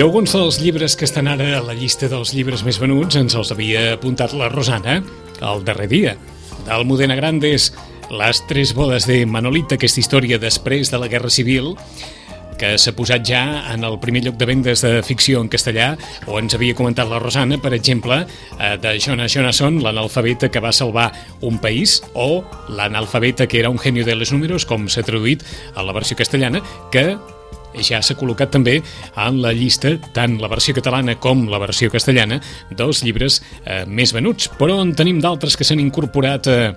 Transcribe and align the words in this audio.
Alguns 0.00 0.32
dels 0.32 0.56
llibres 0.62 0.94
que 0.96 1.04
estan 1.04 1.28
ara 1.28 1.58
a 1.58 1.60
la 1.60 1.74
llista 1.76 2.08
dels 2.08 2.30
llibres 2.32 2.62
més 2.64 2.78
venuts 2.80 3.18
ens 3.20 3.34
els 3.36 3.50
havia 3.52 3.98
apuntat 3.98 4.32
la 4.32 4.46
Rosana 4.48 4.94
el 5.44 5.64
darrer 5.66 5.88
dia. 5.92 6.14
D'Almudena 6.64 7.18
Grandes, 7.18 7.66
Les 8.08 8.40
tres 8.48 8.72
bodes 8.74 9.04
de 9.06 9.18
Manolita, 9.28 9.76
aquesta 9.76 10.00
història 10.00 10.38
després 10.40 10.88
de 10.90 10.98
la 10.98 11.06
Guerra 11.12 11.28
Civil, 11.30 11.74
que 12.58 12.72
s'ha 12.80 12.94
posat 12.96 13.26
ja 13.28 13.42
en 13.74 13.84
el 13.84 13.98
primer 14.00 14.22
lloc 14.24 14.38
de 14.40 14.48
vendes 14.48 14.80
de 14.82 15.02
ficció 15.04 15.42
en 15.44 15.50
castellà, 15.52 15.90
o 16.26 16.38
ens 16.40 16.56
havia 16.56 16.74
comentat 16.74 17.10
la 17.10 17.20
Rosana, 17.20 17.60
per 17.60 17.74
exemple, 17.76 18.22
eh, 18.58 18.78
de 18.80 18.94
Jonas 18.98 19.36
Jonasson, 19.36 19.82
l'analfabeta 19.84 20.48
que 20.48 20.64
va 20.64 20.72
salvar 20.72 21.10
un 21.42 21.60
país, 21.60 22.00
o 22.14 22.40
l'analfabeta 22.72 23.46
que 23.46 23.60
era 23.60 23.70
un 23.70 23.78
genio 23.78 24.08
de 24.08 24.16
les 24.16 24.32
números, 24.32 24.64
com 24.64 24.88
s'ha 24.88 25.04
traduït 25.04 25.44
a 25.74 25.84
la 25.84 25.92
versió 25.92 26.16
castellana, 26.16 26.64
que 26.90 27.18
ja 27.78 28.02
s'ha 28.02 28.16
col·locat 28.18 28.52
també 28.54 28.78
en 28.80 29.40
la 29.42 29.54
llista, 29.56 29.96
tant 30.16 30.38
la 30.42 30.50
versió 30.52 30.74
catalana 30.76 31.16
com 31.20 31.46
la 31.50 31.60
versió 31.62 31.90
castellana, 31.92 32.40
dels 32.70 33.04
llibres 33.06 33.40
eh, 33.64 33.84
més 33.86 34.14
venuts. 34.16 34.50
Però 34.58 34.80
en 34.82 34.94
tenim 34.98 35.20
d'altres 35.22 35.56
que 35.56 35.66
s'han 35.66 35.82
incorporat 35.82 36.50
eh, 36.50 36.70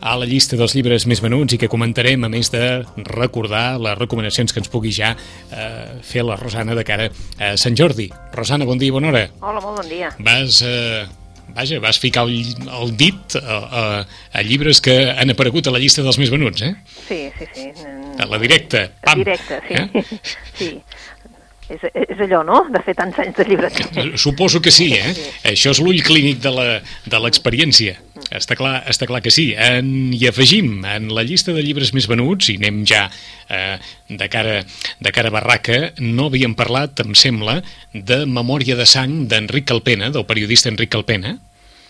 a 0.00 0.14
la 0.18 0.26
llista 0.28 0.56
dels 0.58 0.74
llibres 0.76 1.06
més 1.10 1.22
venuts 1.22 1.54
i 1.54 1.60
que 1.60 1.70
comentarem, 1.70 2.24
a 2.24 2.30
més 2.32 2.52
de 2.54 2.64
recordar 3.10 3.78
les 3.82 3.98
recomanacions 3.98 4.54
que 4.54 4.62
ens 4.62 4.70
pugui 4.72 4.92
ja 4.94 5.14
eh, 5.14 5.98
fer 6.06 6.26
la 6.26 6.38
Rosana 6.38 6.76
de 6.78 6.84
cara 6.86 7.08
a 7.38 7.54
Sant 7.60 7.78
Jordi. 7.78 8.08
Rosana, 8.34 8.68
bon 8.68 8.78
dia 8.78 8.92
i 8.92 8.94
bona 8.94 9.12
hora. 9.12 9.24
Hola, 9.40 9.62
molt 9.64 9.82
bon 9.82 9.90
dia. 9.90 10.12
Vas... 10.18 10.62
Eh, 10.62 11.06
Vaja, 11.54 11.78
vas 11.80 11.98
ficar 11.98 12.26
el, 12.28 12.44
el 12.82 12.96
dit 12.96 13.36
a, 13.40 13.56
a, 13.80 13.82
a 14.32 14.42
llibres 14.44 14.82
que 14.84 14.94
han 15.10 15.32
aparegut 15.32 15.66
a 15.66 15.74
la 15.74 15.80
llista 15.82 16.04
dels 16.04 16.18
més 16.20 16.30
venuts, 16.32 16.62
eh? 16.66 16.74
Sí, 17.08 17.20
sí, 17.38 17.48
sí. 17.54 17.68
A 18.18 18.26
la 18.28 18.40
directa, 18.42 18.84
pam! 19.04 19.24
Directe, 19.24 19.60
sí. 19.68 19.74
Eh? 19.74 20.04
sí. 20.60 20.70
És, 21.68 21.84
és 21.92 22.20
allò, 22.24 22.42
no?, 22.46 22.62
de 22.72 22.80
fer 22.84 22.94
tants 22.96 23.18
anys 23.20 23.36
de 23.36 23.44
llibres. 23.48 23.78
Suposo 24.20 24.62
que 24.64 24.72
sí, 24.72 24.92
eh? 24.96 25.12
Sí. 25.16 25.26
Això 25.52 25.74
és 25.74 25.80
l'ull 25.84 26.00
clínic 26.04 26.40
de 26.40 27.20
l'experiència. 27.20 27.98
Està 28.34 28.56
clar, 28.58 28.82
està 28.90 29.06
clar 29.08 29.20
que 29.24 29.32
sí. 29.32 29.50
En, 29.56 30.12
I 30.16 30.26
afegim, 30.28 30.82
en 30.84 31.08
la 31.14 31.24
llista 31.28 31.54
de 31.56 31.64
llibres 31.64 31.94
més 31.96 32.08
venuts, 32.10 32.50
i 32.52 32.58
anem 32.60 32.82
ja 32.88 33.06
eh, 33.48 33.76
de, 34.08 34.28
cara, 34.32 34.62
de 35.00 35.12
cara 35.14 35.32
a 35.32 35.36
barraca, 35.36 35.78
no 36.00 36.28
havíem 36.28 36.56
parlat, 36.58 37.04
em 37.04 37.14
sembla, 37.16 37.60
de 37.92 38.24
Memòria 38.28 38.76
de 38.78 38.88
sang 38.88 39.22
d'Enric 39.28 39.68
Calpena, 39.70 40.12
del 40.14 40.26
periodista 40.28 40.72
Enric 40.72 40.92
Calpena. 40.96 41.36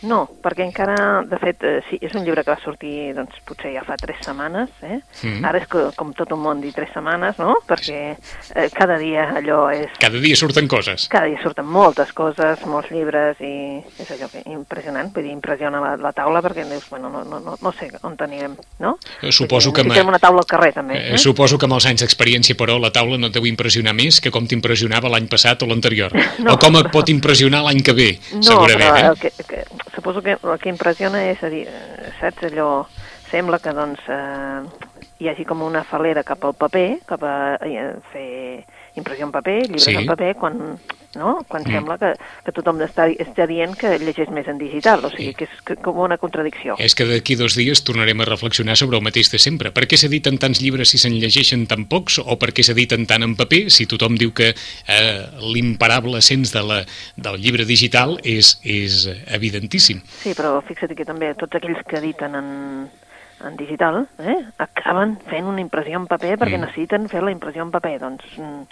No, 0.06 0.28
perquè 0.42 0.62
encara, 0.62 1.22
de 1.26 1.38
fet, 1.42 1.62
eh, 1.66 1.80
sí, 1.88 1.98
és 2.00 2.14
un 2.14 2.22
llibre 2.24 2.44
que 2.44 2.52
va 2.52 2.58
sortir, 2.62 3.12
doncs, 3.16 3.34
potser 3.44 3.72
ja 3.74 3.82
fa 3.82 3.96
tres 3.98 4.20
setmanes, 4.22 4.68
eh? 4.86 5.00
Mm. 5.24 5.44
Ara 5.48 5.58
és 5.58 5.66
co- 5.66 5.88
com 5.96 6.12
tot 6.14 6.30
un 6.36 6.38
món 6.44 6.60
dir 6.62 6.70
tres 6.76 6.92
setmanes, 6.94 7.38
no?, 7.42 7.56
perquè 7.66 8.14
eh, 8.14 8.68
cada 8.74 8.96
dia 8.98 9.24
allò 9.40 9.68
és... 9.74 9.90
Cada 9.98 10.20
dia 10.22 10.36
surten 10.38 10.68
coses. 10.70 11.08
Cada 11.10 11.26
dia 11.26 11.40
surten 11.42 11.66
moltes 11.66 12.12
coses, 12.12 12.62
molts 12.66 12.92
llibres, 12.94 13.40
i 13.42 13.82
és 13.98 14.12
allò 14.14 14.28
que 14.30 14.44
impressionant, 14.46 15.10
vull 15.14 15.26
dir, 15.26 15.32
impressiona 15.34 15.80
la, 15.82 15.96
la 15.98 16.12
taula, 16.14 16.42
perquè 16.46 16.62
dius, 16.68 16.86
bueno, 16.90 17.10
no, 17.10 17.24
no, 17.26 17.40
no, 17.42 17.56
no 17.60 17.72
sé 17.74 17.90
on 18.02 18.14
anirem, 18.28 18.54
no? 18.78 18.94
Eh, 19.22 19.32
suposo 19.32 19.70
dir, 19.72 19.76
que 19.80 19.82
Necessitem 19.88 20.06
ma- 20.06 20.14
una 20.14 20.22
taula 20.22 20.44
al 20.44 20.46
carrer, 20.46 20.72
també. 20.78 21.00
Eh, 21.14 21.18
suposo 21.18 21.58
que 21.58 21.66
amb 21.66 21.74
els 21.80 21.86
anys 21.90 22.04
d'experiència, 22.06 22.54
però, 22.54 22.78
la 22.78 22.92
taula 22.94 23.18
no 23.18 23.32
et 23.32 23.34
deu 23.34 23.46
impressionar 23.50 23.94
més 23.98 24.20
que 24.22 24.30
com 24.30 24.46
t'impressionava 24.46 25.10
l'any 25.10 25.26
passat 25.26 25.62
o 25.62 25.66
l'anterior. 25.66 26.14
No. 26.38 26.52
O 26.54 26.58
com 26.62 26.76
et 26.78 26.86
pot 26.94 27.08
impressionar 27.10 27.64
l'any 27.64 27.80
que 27.82 27.92
ve, 27.96 28.08
No, 28.36 28.42
segurament, 28.46 28.92
però 28.94 28.98
eh? 29.00 29.08
el 29.10 29.16
que, 29.18 29.30
que, 29.48 29.64
suposo 29.94 30.22
que 30.22 30.36
el 30.42 30.58
que 30.60 30.68
impressiona 30.68 31.24
és, 31.30 31.42
a 31.42 31.48
dir, 31.52 31.66
eh, 31.68 32.12
saps, 32.20 32.42
allò, 32.50 32.86
sembla 33.30 33.58
que, 33.58 33.72
doncs, 33.72 34.00
eh, 34.08 34.62
hi 35.20 35.28
hagi 35.28 35.44
com 35.44 35.62
una 35.62 35.82
falera 35.84 36.22
cap 36.24 36.44
al 36.44 36.54
paper, 36.54 37.00
cap 37.06 37.22
a 37.22 37.58
eh, 37.66 37.94
fer 38.12 38.64
impressió 38.96 39.26
en 39.26 39.32
paper, 39.32 39.58
llibres 39.66 39.84
Sí. 39.84 39.96
en 39.96 40.06
paper, 40.06 40.34
quan, 40.36 40.78
no? 41.14 41.44
quan 41.48 41.62
Mm. 41.64 41.72
sembla 41.72 41.96
que, 41.98 42.12
que 42.44 42.52
tothom 42.52 42.78
està, 42.84 43.06
està 43.18 43.46
dient 43.48 43.74
que 43.76 43.98
llegeix 43.98 44.28
més 44.30 44.46
en 44.48 44.58
digital, 44.58 45.04
o 45.04 45.10
sigui, 45.10 45.28
Sí. 45.28 45.34
que 45.34 45.44
és 45.44 45.50
que, 45.64 45.76
com 45.76 45.98
una 45.98 46.18
contradicció. 46.18 46.76
És 46.78 46.94
que 46.94 47.04
d'aquí 47.04 47.34
dos 47.34 47.56
dies 47.56 47.82
tornarem 47.82 48.20
a 48.20 48.24
reflexionar 48.24 48.76
sobre 48.76 48.96
el 48.98 49.02
mateix 49.02 49.30
de 49.30 49.38
sempre. 49.38 49.70
Per 49.72 49.86
què 49.88 49.96
s'editen 49.96 50.38
tants 50.38 50.60
llibres 50.60 50.90
si 50.90 50.98
se'n 50.98 51.14
llegeixen 51.18 51.66
tan 51.66 51.86
pocs? 51.86 52.18
O 52.18 52.36
per 52.38 52.52
què 52.52 52.62
s'editen 52.62 53.06
tant 53.06 53.22
en 53.22 53.34
paper 53.36 53.70
si 53.70 53.86
tothom 53.86 54.16
diu 54.16 54.32
que 54.32 54.54
eh, 54.54 55.26
l'imparable 55.40 56.20
sens 56.22 56.52
de 56.52 56.62
la, 56.62 56.84
del 57.16 57.40
llibre 57.40 57.64
digital 57.64 58.18
és, 58.22 58.60
és 58.62 59.08
evidentíssim? 59.26 60.02
Sí, 60.22 60.34
però 60.34 60.60
fixa't 60.62 60.94
que 60.94 61.04
també 61.08 61.34
tots 61.34 61.54
aquells 61.56 61.82
que 61.88 61.98
editen 61.98 62.34
en, 62.38 62.88
en 63.44 63.56
digital 63.56 64.06
eh, 64.18 64.38
acaben 64.58 65.16
fent 65.30 65.46
una 65.46 65.60
impressió 65.60 65.96
en 65.98 66.06
paper 66.06 66.36
perquè 66.38 66.58
Mm. 66.58 66.66
necessiten 66.68 67.08
fer 67.08 67.22
la 67.22 67.30
impressió 67.32 67.62
en 67.62 67.70
paper. 67.70 67.98
Doncs 68.00 68.24
mm, 68.36 68.62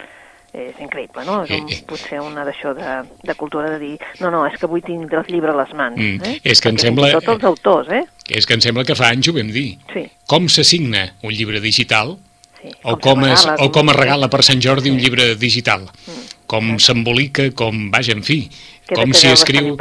és 0.53 0.75
increïble, 0.79 1.23
no? 1.25 1.43
És 1.43 1.51
un, 1.51 1.67
Eh, 1.69 1.73
eh. 1.75 1.83
potser 1.87 2.19
una 2.21 2.43
d'això 2.45 2.73
de, 2.73 3.09
de 3.23 3.35
cultura 3.35 3.69
de 3.69 3.79
dir 3.79 3.97
no, 4.19 4.31
no, 4.31 4.45
és 4.47 4.57
que 4.57 4.65
avui 4.65 4.81
tinc 4.81 5.11
el 5.13 5.25
llibre 5.27 5.51
a 5.51 5.55
les 5.55 5.73
mans. 5.73 5.97
Mm, 5.97 6.23
Eh? 6.23 6.39
és 6.43 6.61
que 6.61 6.69
em 6.69 6.75
Perquè 6.75 6.81
sembla- 6.87 7.09
fins 7.11 7.23
i 7.23 7.25
Tot 7.25 7.35
els 7.35 7.43
autors, 7.43 7.89
eh? 7.91 8.03
És 8.29 8.45
que 8.45 8.53
em 8.53 8.61
sembla 8.61 8.83
que 8.83 8.95
fa 8.95 9.09
anys 9.09 9.27
ho 9.29 9.33
vam 9.33 9.51
dir. 9.51 9.77
Sí, 9.93 10.05
Com 10.27 10.47
s'assigna 10.49 11.13
un 11.23 11.31
llibre 11.31 11.59
digital 11.59 12.17
sí. 12.61 12.69
o 12.83 12.97
com, 12.97 13.23
se 13.23 13.31
es, 13.31 13.45
regala, 13.45 13.63
o 13.63 13.71
com 13.71 13.89
es 13.89 13.95
regala 13.95 14.29
per 14.29 14.43
Sant 14.43 14.61
Jordi 14.61 14.89
un 14.89 14.97
Sí. 14.99 15.05
llibre 15.05 15.35
digital? 15.35 15.89
Com 16.47 16.77
s'embolica, 16.79 17.49
com, 17.59 17.89
vaja, 17.91 18.13
en 18.15 18.21
fi, 18.23 18.45
com 18.87 19.11
si 19.11 19.27
escriu, 19.27 19.73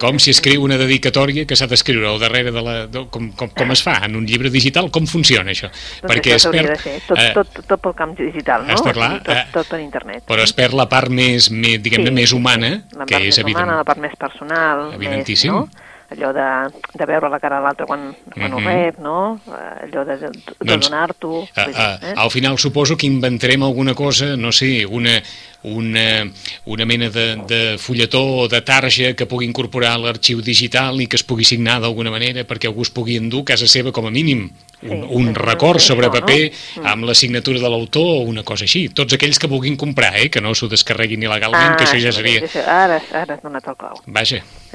com 0.00 0.18
si 0.22 0.32
escriu 0.32 0.62
una 0.64 0.78
dedicatòria 0.80 1.44
que 1.44 1.56
s'ha 1.58 1.68
d'escriure 1.68 2.08
al 2.08 2.20
darrere 2.22 2.52
de 2.54 2.62
la... 2.64 2.76
De, 2.88 3.02
com, 3.12 3.28
com, 3.36 3.50
com 3.52 3.74
es 3.74 3.82
fa 3.84 3.98
en 4.06 4.16
un 4.16 4.24
llibre 4.28 4.48
digital? 4.52 4.88
Com 4.94 5.08
funciona 5.10 5.52
això? 5.52 5.68
Doncs 6.00 6.22
això 6.22 6.38
s'hauria 6.46 6.70
de 6.70 6.78
ser, 6.80 6.94
tot, 7.04 7.20
eh, 7.20 7.30
tot, 7.36 7.60
tot 7.68 7.84
pel 7.84 7.96
camp 7.98 8.14
digital, 8.16 8.64
no? 8.64 8.78
està 8.78 8.94
clar, 8.96 9.10
tot, 9.26 9.34
eh, 9.36 9.44
tot 9.52 9.68
per 9.74 9.82
internet. 9.84 10.24
però 10.30 10.46
es 10.48 10.56
perd 10.56 10.78
la 10.80 10.88
part 10.88 11.12
més, 11.12 11.50
més 11.52 11.76
diguem-ne, 11.84 12.14
més 12.14 12.32
humana, 12.32 12.72
la 12.96 13.04
que 13.04 13.18
part 13.18 13.20
és 13.20 13.34
més 13.34 13.42
evident. 13.44 13.60
humana, 13.60 13.80
la 13.82 13.88
part 13.92 14.00
més 14.00 14.16
personal, 14.16 14.86
Evidentíssim. 14.96 15.52
Més, 15.52 15.74
no? 15.76 15.83
Allò 16.10 16.32
de, 16.32 16.46
de 16.94 17.06
veure 17.06 17.28
la 17.28 17.38
cara 17.40 17.58
a 17.58 17.60
l'altre 17.64 17.86
quan, 17.86 18.14
quan 18.32 18.50
Mhm. 18.52 18.54
ho 18.54 18.60
rep, 18.60 18.98
no? 18.98 19.40
Allò 19.48 20.04
de, 20.04 20.16
de, 20.18 20.28
de 20.30 20.54
Doncs, 20.60 20.88
donar-t'ho. 20.90 21.46
Eh? 21.56 22.12
al 22.16 22.30
final 22.30 22.58
suposo 22.58 22.96
que 22.96 23.06
inventarem 23.06 23.62
alguna 23.62 23.94
cosa, 23.94 24.36
no 24.36 24.52
sé, 24.52 24.84
una, 24.86 25.22
una, 25.62 26.30
una 26.66 26.84
mena 26.84 27.08
de, 27.10 27.36
de 27.48 27.78
fulletó 27.78 28.22
o 28.44 28.48
de 28.48 28.60
tarja 28.60 29.14
que 29.14 29.26
pugui 29.26 29.46
incorporar 29.46 29.94
a 29.94 29.98
l'arxiu 29.98 30.40
digital 30.42 31.00
i 31.00 31.06
que 31.08 31.16
es 31.16 31.24
pugui 31.24 31.44
signar 31.44 31.80
d'alguna 31.80 32.10
manera 32.12 32.44
perquè 32.44 32.68
algú 32.68 32.82
es 32.82 32.90
pugui 32.90 33.16
endur 33.16 33.42
a 33.42 33.52
casa 33.54 33.66
seva 33.66 33.90
com 33.92 34.06
a 34.06 34.10
mínim 34.10 34.50
un, 34.84 34.90
Sí, 34.90 35.06
un 35.16 35.34
record 35.34 35.80
sobre 35.80 36.08
això, 36.08 36.20
no? 36.20 36.26
paper 36.26 36.52
Mm. 36.76 36.86
amb 36.86 37.04
la 37.08 37.14
signatura 37.14 37.58
de 37.58 37.68
l'autor 37.70 38.04
o 38.04 38.20
una 38.28 38.42
cosa 38.44 38.64
així. 38.64 38.90
Tots 38.90 39.14
aquells 39.14 39.38
que 39.38 39.46
vulguin 39.48 39.76
comprar, 39.80 40.12
eh, 40.20 40.28
que 40.28 40.42
no 40.42 40.52
s'ho 40.54 40.68
descarreguin 40.68 41.22
il·legalment, 41.24 41.76
que 41.78 41.84
això 41.84 41.96
ja 41.98 42.12
seria... 42.12 42.42
Ah, 42.66 42.84
ara, 42.84 43.00
ara 43.12 43.34
has 43.34 43.42
donat 43.42 43.64
el 43.66 43.76
clau. 43.76 43.96
Vaja, 44.06 44.42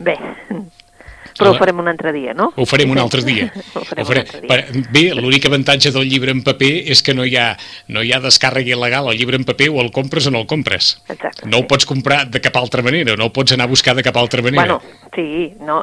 Bé, 0.00 0.16
però 1.40 1.52
ho 1.54 1.56
farem 1.56 1.78
un 1.80 1.88
altre 1.88 2.10
dia, 2.12 2.32
no? 2.36 2.50
ho 2.56 2.64
farem 2.68 2.90
un 2.92 2.98
altre 3.00 3.22
dia. 3.24 3.46
ho 3.74 3.80
farem 3.86 4.02
Ho 4.02 4.08
farem. 4.08 4.24
un 4.26 4.50
altre 4.50 4.72
dia. 4.74 4.88
Bé, 4.92 5.02
l'únic 5.16 5.46
avantatge 5.48 5.92
del 5.94 6.08
llibre 6.10 6.32
en 6.34 6.40
paper 6.44 6.70
és 6.92 7.00
que 7.06 7.14
no 7.16 7.24
hi 7.24 7.36
ha, 7.38 7.46
no 7.88 8.02
hi 8.04 8.10
ha 8.12 8.18
descàrrega 8.20 8.74
il·legal. 8.74 9.08
El 9.12 9.16
llibre 9.20 9.38
en 9.40 9.44
paper 9.48 9.68
o 9.72 9.80
el 9.80 9.88
compres 9.94 10.26
o 10.28 10.32
no 10.34 10.42
el 10.42 10.48
compres. 10.50 10.90
Exacte. 11.08 11.46
No 11.48 11.60
ho 11.62 11.66
pots 11.70 11.86
comprar 11.88 12.26
de 12.28 12.42
cap 12.44 12.58
altra 12.60 12.82
manera, 12.84 13.14
no 13.16 13.28
ho 13.30 13.32
pots 13.32 13.54
anar 13.56 13.68
a 13.68 13.72
buscar 13.72 13.94
de 13.96 14.04
cap 14.04 14.18
altra 14.20 14.42
manera. 14.42 14.64
Bueno, 14.64 14.80
sí, 15.14 15.54
no, 15.64 15.78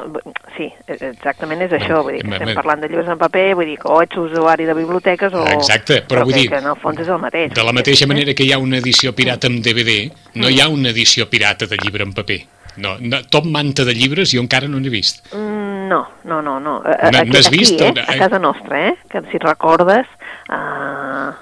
sí, 0.56 0.68
exactament 0.94 1.64
és 1.66 1.74
això, 1.80 2.02
vull 2.04 2.18
dir, 2.18 2.22
que 2.26 2.36
estem 2.38 2.54
parlant 2.60 2.84
de 2.84 2.92
llibres 2.92 3.10
en 3.14 3.18
paper, 3.24 3.46
vull 3.58 3.70
dir 3.72 3.78
que 3.82 3.90
o 3.90 4.02
ets 4.04 4.20
usuari 4.20 4.68
de 4.68 4.76
biblioteques 4.78 5.34
o... 5.34 5.42
Exacte, 5.56 6.02
però 6.06 6.22
vull 6.28 6.34
que, 6.36 6.44
dir- 6.44 6.52
Que 6.54 6.62
en 6.62 6.70
el 6.74 6.78
fons 6.82 7.02
és 7.02 7.10
el 7.10 7.18
mateix. 7.24 7.50
De 7.56 7.64
la 7.66 7.74
mateixa 7.74 8.06
manera 8.10 8.34
que 8.34 8.46
hi 8.46 8.52
ha 8.54 8.58
una 8.62 8.78
edició 8.82 9.14
pirata 9.16 9.50
amb 9.50 9.62
DVD, 9.64 10.10
no 10.38 10.50
hi 10.52 10.60
ha 10.62 10.68
una 10.68 10.90
edició 10.94 11.26
pirata 11.30 11.66
de 11.66 11.80
llibre 11.82 12.04
en 12.06 12.14
paper. 12.14 12.38
No, 12.78 12.96
no, 13.00 13.22
tot 13.28 13.44
manta 13.44 13.84
de 13.84 13.94
llibres 13.94 14.30
jo 14.32 14.40
encara 14.40 14.68
no 14.68 14.78
n'he 14.80 14.90
vist. 14.90 15.24
Mm, 15.34 15.66
No, 15.88 16.02
no, 16.24 16.42
no, 16.42 16.58
no. 16.60 16.82
A- 16.84 17.10
No- 17.10 17.18
aquí, 17.20 17.48
vist, 17.56 17.80
eh? 17.80 17.88
o 17.88 17.94
no? 17.94 18.02
A 18.02 18.16
casa 18.20 18.38
nostra, 18.38 18.88
eh? 18.88 18.94
Que 19.08 19.22
si 19.32 19.38
recordes, 19.38 20.04
uh, 20.52 21.32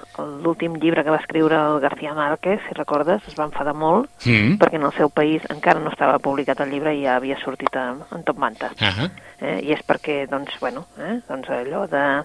l'últim 0.43 0.77
llibre 0.79 1.03
que 1.03 1.09
va 1.11 1.17
escriure 1.19 1.55
el 1.55 1.81
García 1.81 2.13
Márquez, 2.13 2.61
si 2.67 2.73
recordes, 2.73 3.21
es 3.27 3.35
va 3.37 3.43
enfadar 3.49 3.73
molt, 3.75 4.09
Mm. 4.25 4.55
perquè 4.57 4.75
en 4.79 4.83
el 4.87 4.93
seu 4.93 5.09
país 5.09 5.41
encara 5.49 5.79
no 5.81 5.89
estava 5.91 6.17
publicat 6.19 6.61
el 6.61 6.71
llibre 6.71 6.95
i 6.95 7.03
ja 7.03 7.17
havia 7.17 7.37
sortit 7.43 7.75
en, 7.75 7.99
en 8.15 8.23
top 8.23 8.37
manta. 8.37 8.71
Ah, 8.79 9.09
Eh? 9.39 9.59
I 9.67 9.73
és 9.73 9.81
perquè, 9.85 10.25
doncs, 10.27 10.55
bueno, 10.59 10.87
eh? 10.97 11.19
doncs 11.27 11.47
allò 11.49 11.85
de... 11.87 12.23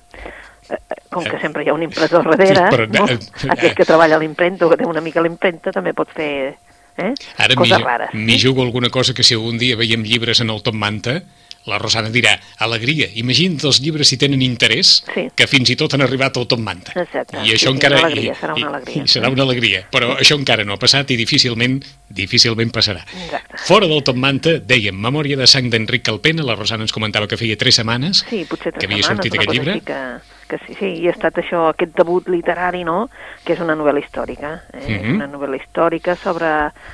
eh, 0.71 0.79
eh, 0.79 0.95
Com 1.11 1.25
que 1.25 1.37
Eh. 1.37 1.41
sempre 1.43 1.63
hi 1.65 1.69
ha 1.69 1.75
un 1.75 1.83
impressor 1.83 2.25
darrere, 2.25 2.71
Però, 2.71 2.87
no? 2.89 3.05
eh, 3.07 3.19
aquest 3.51 3.75
que 3.77 3.85
treballa 3.85 4.17
a 4.17 4.19
l'impremta 4.19 4.65
o 4.65 4.71
que 4.71 4.79
té 4.79 4.87
una 4.87 5.03
mica 5.03 5.21
l'impremta 5.21 5.73
també 5.73 5.93
pot 5.93 6.09
fer 6.09 6.57
eh? 6.99 7.13
Ara 7.39 7.55
coses 7.55 7.79
m'hi 7.79 7.85
rares. 7.85 8.15
m'hi 8.15 8.39
jugo 8.39 8.63
alguna 8.63 8.91
cosa 8.91 9.15
que 9.15 9.23
si 9.23 9.35
algun 9.35 9.59
dia 9.59 9.77
veiem 9.77 10.03
llibres 10.05 10.41
en 10.41 10.51
el 10.51 10.63
Top 10.63 10.75
Manta, 10.75 11.23
la 11.67 11.79
Rosana 11.79 12.11
dirà, 12.11 12.39
alegria, 12.59 13.09
imagina't 13.15 13.61
els 13.65 13.81
llibres 13.81 14.09
si 14.09 14.17
tenen 14.19 14.43
interès, 14.43 15.05
Sí. 15.15 15.29
que 15.35 15.47
fins 15.47 15.71
i 15.71 15.77
tot 15.77 15.95
han 15.95 16.03
arribat 16.03 16.37
al 16.37 16.47
Top 16.49 16.59
Manta. 16.59 16.93
Exacte. 17.01 17.37
I 17.39 17.53
això 17.55 17.59
Sí, 17.59 17.67
sí, 17.67 17.73
encara... 17.73 17.99
una 17.99 18.07
alegria, 18.07 18.33
i- 18.33 18.37
serà 18.41 18.55
una 18.55 18.61
i- 18.61 18.69
alegria. 18.75 19.03
I, 19.05 19.09
serà 19.09 19.29
una 19.31 19.43
alegria, 19.43 19.89
però 19.91 20.17
això 20.19 20.37
encara 20.39 20.65
no 20.65 20.73
ha 20.75 20.79
passat 20.79 21.11
i 21.11 21.17
difícilment, 21.17 21.83
difícilment 22.09 22.71
passarà. 22.73 23.05
Exacte. 23.25 23.57
Fora 23.67 23.87
del 23.87 24.03
Top 24.03 24.17
Manta, 24.17 24.59
dèiem, 24.61 24.95
Memòria 24.99 25.37
de 25.37 25.47
sang 25.47 25.71
d'Enric 25.71 26.03
Calpena, 26.03 26.43
la 26.43 26.55
Rosana 26.57 26.83
ens 26.83 26.93
comentava 26.93 27.27
que 27.29 27.37
feia 27.37 27.57
tres 27.57 27.77
setmanes 27.77 28.25
Sí, 28.29 28.45
potser 28.49 28.73
tres 28.73 28.81
que 28.81 28.87
havia 28.87 29.03
setmanes, 29.03 29.25
sortit 29.25 29.35
aquest 29.35 29.53
llibre. 29.53 29.73
així 29.73 29.85
Que, 29.87 30.59
que 30.59 30.59
sí, 30.67 30.75
sí, 30.79 30.87
i 31.03 31.07
ha 31.09 31.13
estat 31.13 31.35
això, 31.41 31.69
aquest 31.71 31.95
debut 31.97 32.27
literari, 32.29 32.85
no?, 32.85 33.09
que 33.45 33.55
és 33.55 33.61
una 33.61 33.75
novel·la 33.75 34.03
històrica. 34.05 34.63
Eh? 34.75 34.79
És 34.97 35.03
Mhm. 35.03 35.15
una 35.15 35.29
novel·la 35.29 35.57
històrica 35.63 36.17
sobre, 36.17 36.47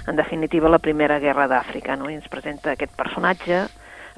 en 0.06 0.16
definitiva, 0.16 0.68
la 0.68 0.78
Primera 0.78 1.18
Guerra 1.18 1.48
d'Àfrica, 1.48 1.96
no?, 1.98 2.08
i 2.10 2.14
ens 2.14 2.28
presenta 2.28 2.72
aquest 2.72 2.92
personatge, 2.94 3.66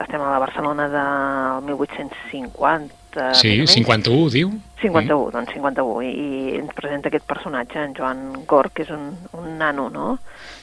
estem 0.00 0.22
a 0.22 0.30
la 0.32 0.38
Barcelona 0.42 0.88
del 0.88 1.66
1850... 1.68 3.34
Sí, 3.34 3.56
més 3.58 3.70
o 3.74 3.74
menys. 3.74 3.74
51, 3.74 4.30
diu? 4.34 4.52
51, 4.80 5.26
Mm. 5.26 5.32
doncs 5.34 5.52
51, 5.52 6.02
i, 6.06 6.10
i 6.10 6.56
ens 6.60 6.72
presenta 6.76 7.10
aquest 7.10 7.26
personatge, 7.28 7.82
en 7.82 7.94
Joan 7.96 8.44
Gor, 8.46 8.70
que 8.72 8.86
és 8.86 8.90
un, 8.94 9.10
un 9.36 9.58
nano, 9.58 9.88
no?, 9.90 10.18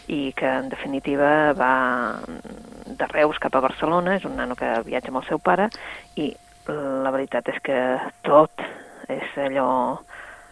i 0.07 0.31
que 0.31 0.48
en 0.48 0.69
definitiva 0.72 1.51
va 1.51 1.74
de 2.88 3.07
Reus 3.12 3.38
cap 3.44 3.56
a 3.56 3.62
Barcelona, 3.66 4.16
és 4.16 4.24
un 4.25 4.38
nano 4.39 4.56
que 4.56 4.69
viatja 4.88 5.12
amb 5.12 5.19
el 5.19 5.28
seu 5.28 5.40
pare, 5.44 5.68
i 6.16 6.31
la 6.68 7.12
veritat 7.12 7.50
és 7.51 7.60
que 7.63 7.81
tot 8.24 8.63
és 9.12 9.36
allò... 9.38 10.00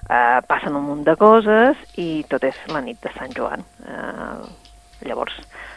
Eh, 0.06 0.38
passen 0.46 0.76
un 0.78 0.84
munt 0.86 1.00
de 1.02 1.16
coses 1.18 1.80
i 1.98 2.22
tot 2.30 2.44
és 2.46 2.54
la 2.70 2.78
nit 2.86 3.00
de 3.02 3.10
Sant 3.16 3.32
Joan. 3.34 3.64
Eh, 3.90 4.65
llavors, 5.04 5.34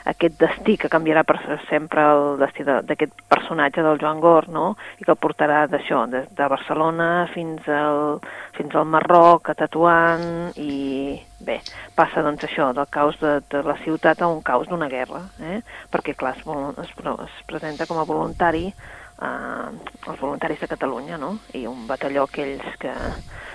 aquest 0.08 0.38
destí 0.40 0.76
que 0.78 0.88
canviarà 0.88 1.24
per 1.26 1.38
sempre 1.68 2.04
el 2.12 2.38
destí 2.38 2.64
de- 2.64 2.82
d'aquest 2.82 3.12
personatge 3.28 3.82
del 3.82 3.98
Joan 4.00 4.20
Gor, 4.20 4.48
no? 4.48 4.76
i 4.98 5.04
que 5.04 5.10
el 5.10 5.18
portarà 5.20 5.66
d'això, 5.68 6.06
de, 6.08 6.26
de 6.30 6.48
Barcelona 6.48 7.28
fins 7.34 7.66
al, 7.68 8.20
fins 8.56 8.74
al 8.74 8.86
Marroc, 8.86 9.50
a 9.50 9.54
Tatuant, 9.58 10.52
i 10.56 11.18
bé, 11.40 11.60
passa 11.94 12.22
doncs 12.22 12.44
això, 12.44 12.72
del 12.74 12.86
caos 12.90 13.18
de, 13.20 13.40
de 13.50 13.62
la 13.66 13.76
ciutat 13.84 14.22
a 14.22 14.28
un 14.28 14.40
caos 14.42 14.68
d'una 14.68 14.88
guerra, 14.88 15.24
eh? 15.40 15.60
perquè 15.90 16.14
clar, 16.14 16.36
es, 16.38 16.46
es, 16.86 16.94
es 17.26 17.42
presenta 17.46 17.86
com 17.86 17.98
a 17.98 18.04
voluntari 18.08 18.68
eh, 18.68 19.68
els 20.08 20.20
voluntaris 20.20 20.60
de 20.60 20.68
Catalunya, 20.68 21.18
no? 21.18 21.38
I 21.54 21.66
un 21.66 21.86
batalló 21.86 22.24
aquells 22.28 22.64
que... 22.78 22.94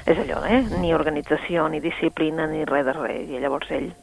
És 0.05 0.17
allò, 0.19 0.41
eh? 0.43 0.59
Ni 0.81 0.93
organització, 0.93 1.69
ni 1.71 1.79
disciplina, 1.79 2.43
ni 2.51 2.65
res 2.67 2.83
de 2.85 2.91
res. 2.91 3.29
I 3.31 3.39
llavors 3.39 3.69
ell 3.71 3.93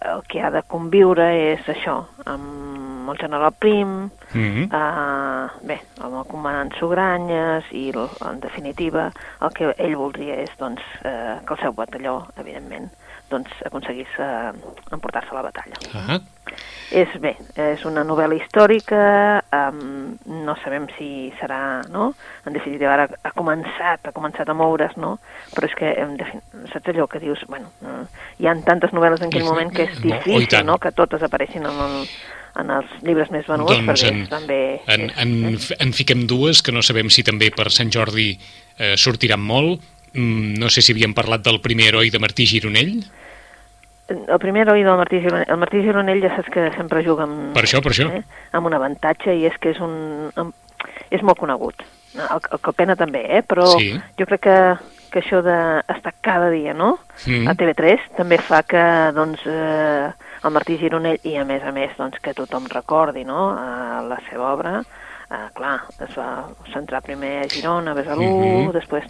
el 0.00 0.22
que 0.28 0.40
ha 0.42 0.50
de 0.50 0.62
conviure 0.62 1.26
és 1.52 1.60
això, 1.68 2.06
amb 2.26 3.10
el 3.10 3.18
general 3.18 3.52
Prim, 3.58 4.10
Mm. 4.32 4.68
eh, 4.70 5.48
bé, 5.66 5.80
amb 6.00 6.14
el 6.20 6.24
comandant 6.30 6.72
Sugranyes 6.78 7.64
i, 7.72 7.90
l- 7.90 8.08
en 8.28 8.38
definitiva, 8.40 9.10
el 9.42 9.50
que 9.52 9.74
ell 9.78 9.96
voldria 9.96 10.36
és 10.44 10.50
doncs, 10.58 10.80
eh, 11.04 11.38
que 11.44 11.54
el 11.54 11.60
seu 11.60 11.72
batalló, 11.72 12.28
evidentment, 12.38 12.88
doncs, 13.30 13.50
aconseguís 13.66 14.06
eh, 14.18 14.52
emportar-se 14.92 15.30
a 15.30 15.34
la 15.34 15.42
batalla. 15.42 15.74
Ah, 15.94 16.18
És 16.90 17.10
bé, 17.22 17.36
és 17.54 17.84
una 17.86 18.02
novel·la 18.02 18.34
històrica, 18.34 19.00
um, 19.54 20.16
no 20.42 20.56
sabem 20.58 20.88
si 20.96 21.28
serà, 21.38 21.84
no? 21.86 22.08
En 22.48 22.56
definitiva, 22.56 22.96
ara 22.96 23.06
ha 23.22 23.30
començat, 23.36 24.08
ha 24.08 24.14
començat 24.16 24.50
a 24.50 24.56
moure's, 24.58 24.96
no? 24.98 25.12
Però 25.54 25.68
és 25.68 25.76
que, 25.78 25.92
en 26.02 26.16
defin... 26.18 26.42
saps 26.72 26.90
allò 26.90 27.06
que 27.06 27.22
dius, 27.22 27.44
bueno, 27.46 27.70
eh, 27.86 28.02
hi 28.42 28.50
ha 28.50 28.56
tantes 28.66 28.90
novel·les 28.96 29.22
en 29.22 29.30
aquell 29.30 29.46
moment 29.46 29.70
que 29.70 29.86
és 29.86 29.94
no, 30.00 30.16
oh, 30.16 30.18
difícil, 30.18 30.48
tant. 30.50 30.66
no?, 30.66 30.80
que 30.82 30.90
totes 30.98 31.22
apareixin 31.22 31.70
en, 31.70 31.78
el, 31.86 32.10
en 32.64 32.74
els 32.80 32.98
llibres 33.06 33.30
més 33.30 33.46
venuts, 33.46 33.70
doncs 33.70 33.86
perquè 33.92 34.10
en, 34.10 34.20
també... 34.34 34.60
en, 34.90 35.06
és, 35.06 35.22
en, 35.22 35.38
eh? 35.54 35.80
en 35.86 35.94
fiquem 35.94 36.26
dues, 36.26 36.58
que 36.58 36.74
no 36.74 36.82
sabem 36.82 37.14
si 37.14 37.22
també 37.22 37.52
per 37.54 37.70
Sant 37.70 37.94
Jordi 37.94 38.32
eh, 38.34 38.96
sortiran 38.98 39.46
molt. 39.46 39.86
Mm, 40.10 40.58
no 40.58 40.74
sé 40.74 40.82
si 40.82 40.90
havíem 40.90 41.14
parlat 41.14 41.46
del 41.46 41.62
primer 41.62 41.92
heroi 41.92 42.10
de 42.10 42.18
Martí 42.18 42.50
Gironell. 42.50 42.98
El 44.10 44.38
primer 44.42 44.62
heroi 44.66 44.82
del 44.82 44.96
Martí 44.98 45.20
Gironell, 45.22 45.46
el 45.48 45.56
Martí 45.62 45.80
Gironell 45.84 46.20
ja 46.22 46.32
saps 46.36 46.50
que 46.50 46.70
sempre 46.76 47.04
juga 47.06 47.24
amb, 47.28 47.52
Per 47.54 47.62
això, 47.62 47.80
per 47.82 47.92
això. 47.92 48.08
eh, 48.10 48.22
amb 48.52 48.66
un 48.66 48.74
avantatge 48.74 49.34
i 49.38 49.46
és 49.46 49.56
que 49.62 49.70
és 49.70 49.78
un 49.80 50.30
amb- 50.34 50.54
és 51.10 51.22
molt 51.22 51.38
conegut. 51.38 51.74
El, 52.16 52.40
el 52.50 52.58
Calpena 52.60 52.96
també, 52.96 53.22
eh? 53.38 53.42
però 53.46 53.66
Sí. 53.78 53.92
jo 54.18 54.26
crec 54.26 54.40
que, 54.40 54.56
que 55.12 55.20
això 55.22 55.40
d'estar 55.42 56.14
cada 56.20 56.50
dia 56.50 56.74
no? 56.74 56.98
Mm. 57.26 57.46
a 57.46 57.54
TV3 57.54 58.00
també 58.16 58.38
fa 58.38 58.62
que 58.64 58.82
doncs, 59.14 59.44
eh, 59.46 60.10
el 60.42 60.50
Martí 60.50 60.76
Gironell 60.78 61.20
i 61.22 61.36
a 61.36 61.44
més 61.44 61.62
a 61.62 61.70
més 61.70 61.94
doncs, 61.96 62.18
que 62.20 62.34
tothom 62.34 62.66
recordi 62.68 63.24
no? 63.24 63.52
eh, 63.54 64.08
la 64.08 64.18
seva 64.28 64.52
obra 64.54 64.82
eh, 65.30 65.48
clar, 65.54 65.80
es 66.00 66.16
va 66.18 66.48
centrar 66.72 67.02
primer 67.02 67.44
a 67.44 67.48
Girona, 67.48 67.92
a 67.92 67.94
Besalú, 67.94 68.22
Mhm. 68.22 68.72
després 68.72 69.04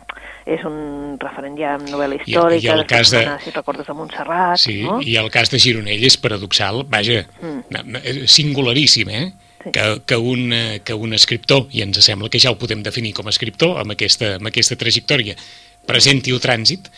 és 0.47 0.65
un 0.65 1.17
referent 1.19 1.57
ja 1.59 1.75
en 1.77 1.87
novel·la 1.87 2.15
I- 2.17 2.23
i 2.27 2.33
històrica, 2.35 2.75
el 2.75 2.87
cas 2.87 3.11
de- 3.11 3.39
si 3.45 3.51
recordes, 3.51 3.89
a 3.89 3.95
Montserrat, 3.95 4.57
Sí, 4.59 4.83
no? 4.83 5.01
i 5.01 5.17
el 5.17 5.31
cas 5.31 5.51
de 5.51 5.59
Gironell 5.59 6.05
és 6.05 6.17
paradoxal, 6.17 6.85
vaja, 6.89 7.27
Mm. 7.41 8.27
singularíssim, 8.27 9.09
eh? 9.11 9.33
Sí. 9.63 9.71
Que, 9.73 10.01
que, 10.07 10.17
un, 10.17 10.53
eh, 10.55 10.81
que 10.83 10.95
un 10.95 11.13
escriptor, 11.13 11.67
i 11.71 11.83
ens 11.83 11.99
sembla 12.03 12.31
que 12.31 12.39
ja 12.41 12.51
ho 12.51 12.57
podem 12.57 12.83
definir 12.83 13.13
com 13.13 13.27
a 13.27 13.31
escriptor, 13.31 13.79
amb 13.79 13.93
aquesta, 13.93 14.37
amb 14.37 14.47
aquesta 14.47 14.75
trajectòria, 14.77 15.37
presenti 15.85 16.31
el 16.31 16.41
trànsit, 16.41 16.89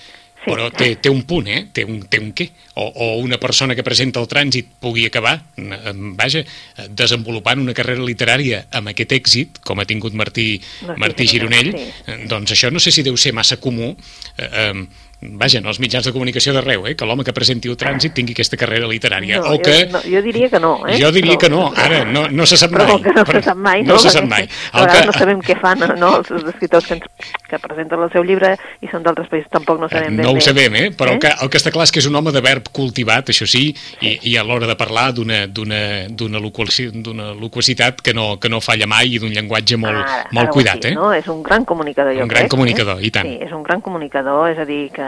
Sí. 0.43 0.51
però 0.51 0.65
té, 0.75 0.89
té 0.99 1.11
un 1.13 1.21
punt, 1.23 1.47
eh? 1.47 1.61
Té 1.71 1.85
un, 1.87 2.01
té 2.11 2.19
un 2.19 2.33
què? 2.35 2.49
O, 2.75 2.83
o 2.83 3.07
una 3.23 3.39
persona 3.39 3.77
que 3.79 3.85
presenta 3.87 4.19
el 4.19 4.27
trànsit 4.27 4.73
pugui 4.83 5.05
acabar, 5.07 5.37
eh, 5.55 5.93
vaja, 6.19 6.43
eh, 6.43 6.87
desenvolupant 6.91 7.63
una 7.63 7.75
carrera 7.79 8.03
literària 8.03 8.65
amb 8.75 8.91
aquest 8.91 9.15
èxit, 9.15 9.61
com 9.63 9.79
ha 9.79 9.87
tingut 9.87 10.17
Martí, 10.19 10.57
Martí 10.83 11.05
Martí 11.05 11.29
Gironell, 11.31 11.71
Gironell, 11.71 11.93
sí. 11.95 12.11
eh, 12.11 12.19
doncs 12.33 12.57
això 12.57 12.73
no 12.75 12.83
sé 12.83 12.91
si 12.91 13.07
deu 13.07 13.15
ser 13.17 13.35
massa 13.39 13.61
comú, 13.63 13.93
eh, 14.35 14.51
eh, 14.65 15.02
vaja, 15.23 15.59
en 15.59 15.67
els 15.71 15.79
mitjans 15.79 16.05
de 16.05 16.13
comunicació 16.13 16.53
d'arreu, 16.53 16.87
eh, 16.87 16.97
que 16.99 17.07
l'home 17.07 17.23
que 17.25 17.33
presenti 17.33 17.69
el 17.71 17.77
trànsit 17.79 18.13
tingui 18.15 18.35
aquesta 18.35 18.57
carrera 18.59 18.89
literària. 18.91 19.39
No, 19.39 19.55
o 19.55 19.59
que... 19.63 19.87
jo, 19.87 19.93
no, 19.93 20.01
jo 20.03 20.23
diria 20.23 20.49
que 20.51 20.61
no, 20.61 20.73
eh? 20.89 20.99
Jo 21.01 21.13
diria 21.15 21.35
Però- 21.37 21.41
que 21.41 21.51
no, 21.51 21.73
ara, 21.77 22.05
no, 22.05 22.27
no 22.29 22.47
se 22.47 22.57
sap 22.57 22.73
però 22.73 22.87
mai. 22.89 23.03
que 23.03 23.13
no 23.15 23.25
se 23.27 23.43
sap 23.43 23.57
mai, 23.57 23.83
no? 23.83 23.93
No 23.95 23.99
se 24.03 24.11
sap 24.11 24.25
mai. 24.27 24.49
El 24.75 24.87
que- 24.91 25.07
no 25.07 25.13
sabem 25.13 25.41
què 25.41 25.57
fan 25.61 25.79
no? 25.99 26.17
els, 26.19 26.31
escriptors 26.53 26.87
que, 26.87 26.95
ens, 26.95 27.31
que 27.49 27.59
presenten 27.59 28.03
el 28.03 28.11
seu 28.13 28.25
llibre 28.27 28.57
i 28.83 28.89
són 28.91 29.03
d'altres 29.07 29.29
països, 29.31 29.51
tampoc 29.53 29.79
no 29.81 29.89
sabem 29.89 30.17
ben 30.17 30.27
no 30.27 30.33
ho 30.33 30.35
bé. 30.35 30.41
sabem, 30.45 30.75
eh? 30.77 30.91
però 30.91 31.13
eh? 31.13 31.15
El, 31.15 31.21
que, 31.21 31.33
el 31.47 31.51
que 31.51 31.59
està 31.63 31.71
clar 31.71 31.85
és 31.87 31.93
que 31.95 32.01
és 32.03 32.07
un 32.11 32.17
home 32.19 32.33
de 32.35 32.41
verb 32.43 32.69
cultivat, 32.73 33.31
això 33.31 33.47
sí, 33.47 33.69
i, 34.01 34.17
i 34.33 34.37
a 34.37 34.43
l'hora 34.45 34.67
de 34.67 34.77
parlar 34.77 35.13
d'una 35.15 35.47
d'una 35.47 36.09
d'una 36.11 36.39
loquaci- 36.43 36.91
d'una 36.93 37.33
loquacitat 37.35 38.01
que 38.03 38.13
no, 38.15 38.39
que 38.41 38.49
no 38.51 38.61
falla 38.61 38.87
mai 38.91 39.15
i 39.15 39.19
d'un 39.23 39.31
llenguatge 39.33 39.77
molt, 39.77 40.03
Ara, 40.03 40.27
molt 40.33 40.49
ara 40.49 40.53
cuidat. 40.57 40.81
dic, 40.83 40.91
Eh? 40.93 40.95
No? 40.95 41.13
És 41.15 41.29
un 41.29 41.43
gran 41.43 41.65
comunicador, 41.65 42.13
jo 42.17 42.23
Un 42.23 42.29
gran 42.29 42.43
crec, 42.45 42.51
comunicador, 42.51 42.99
eh? 43.01 43.07
i 43.07 43.11
tant. 43.15 43.29
Sí, 43.29 43.39
és 43.45 43.53
un 43.53 43.63
gran 43.63 43.81
comunicador, 43.81 44.51
és 44.51 44.59
a 44.59 44.65
dir, 44.65 44.91
que 44.91 45.03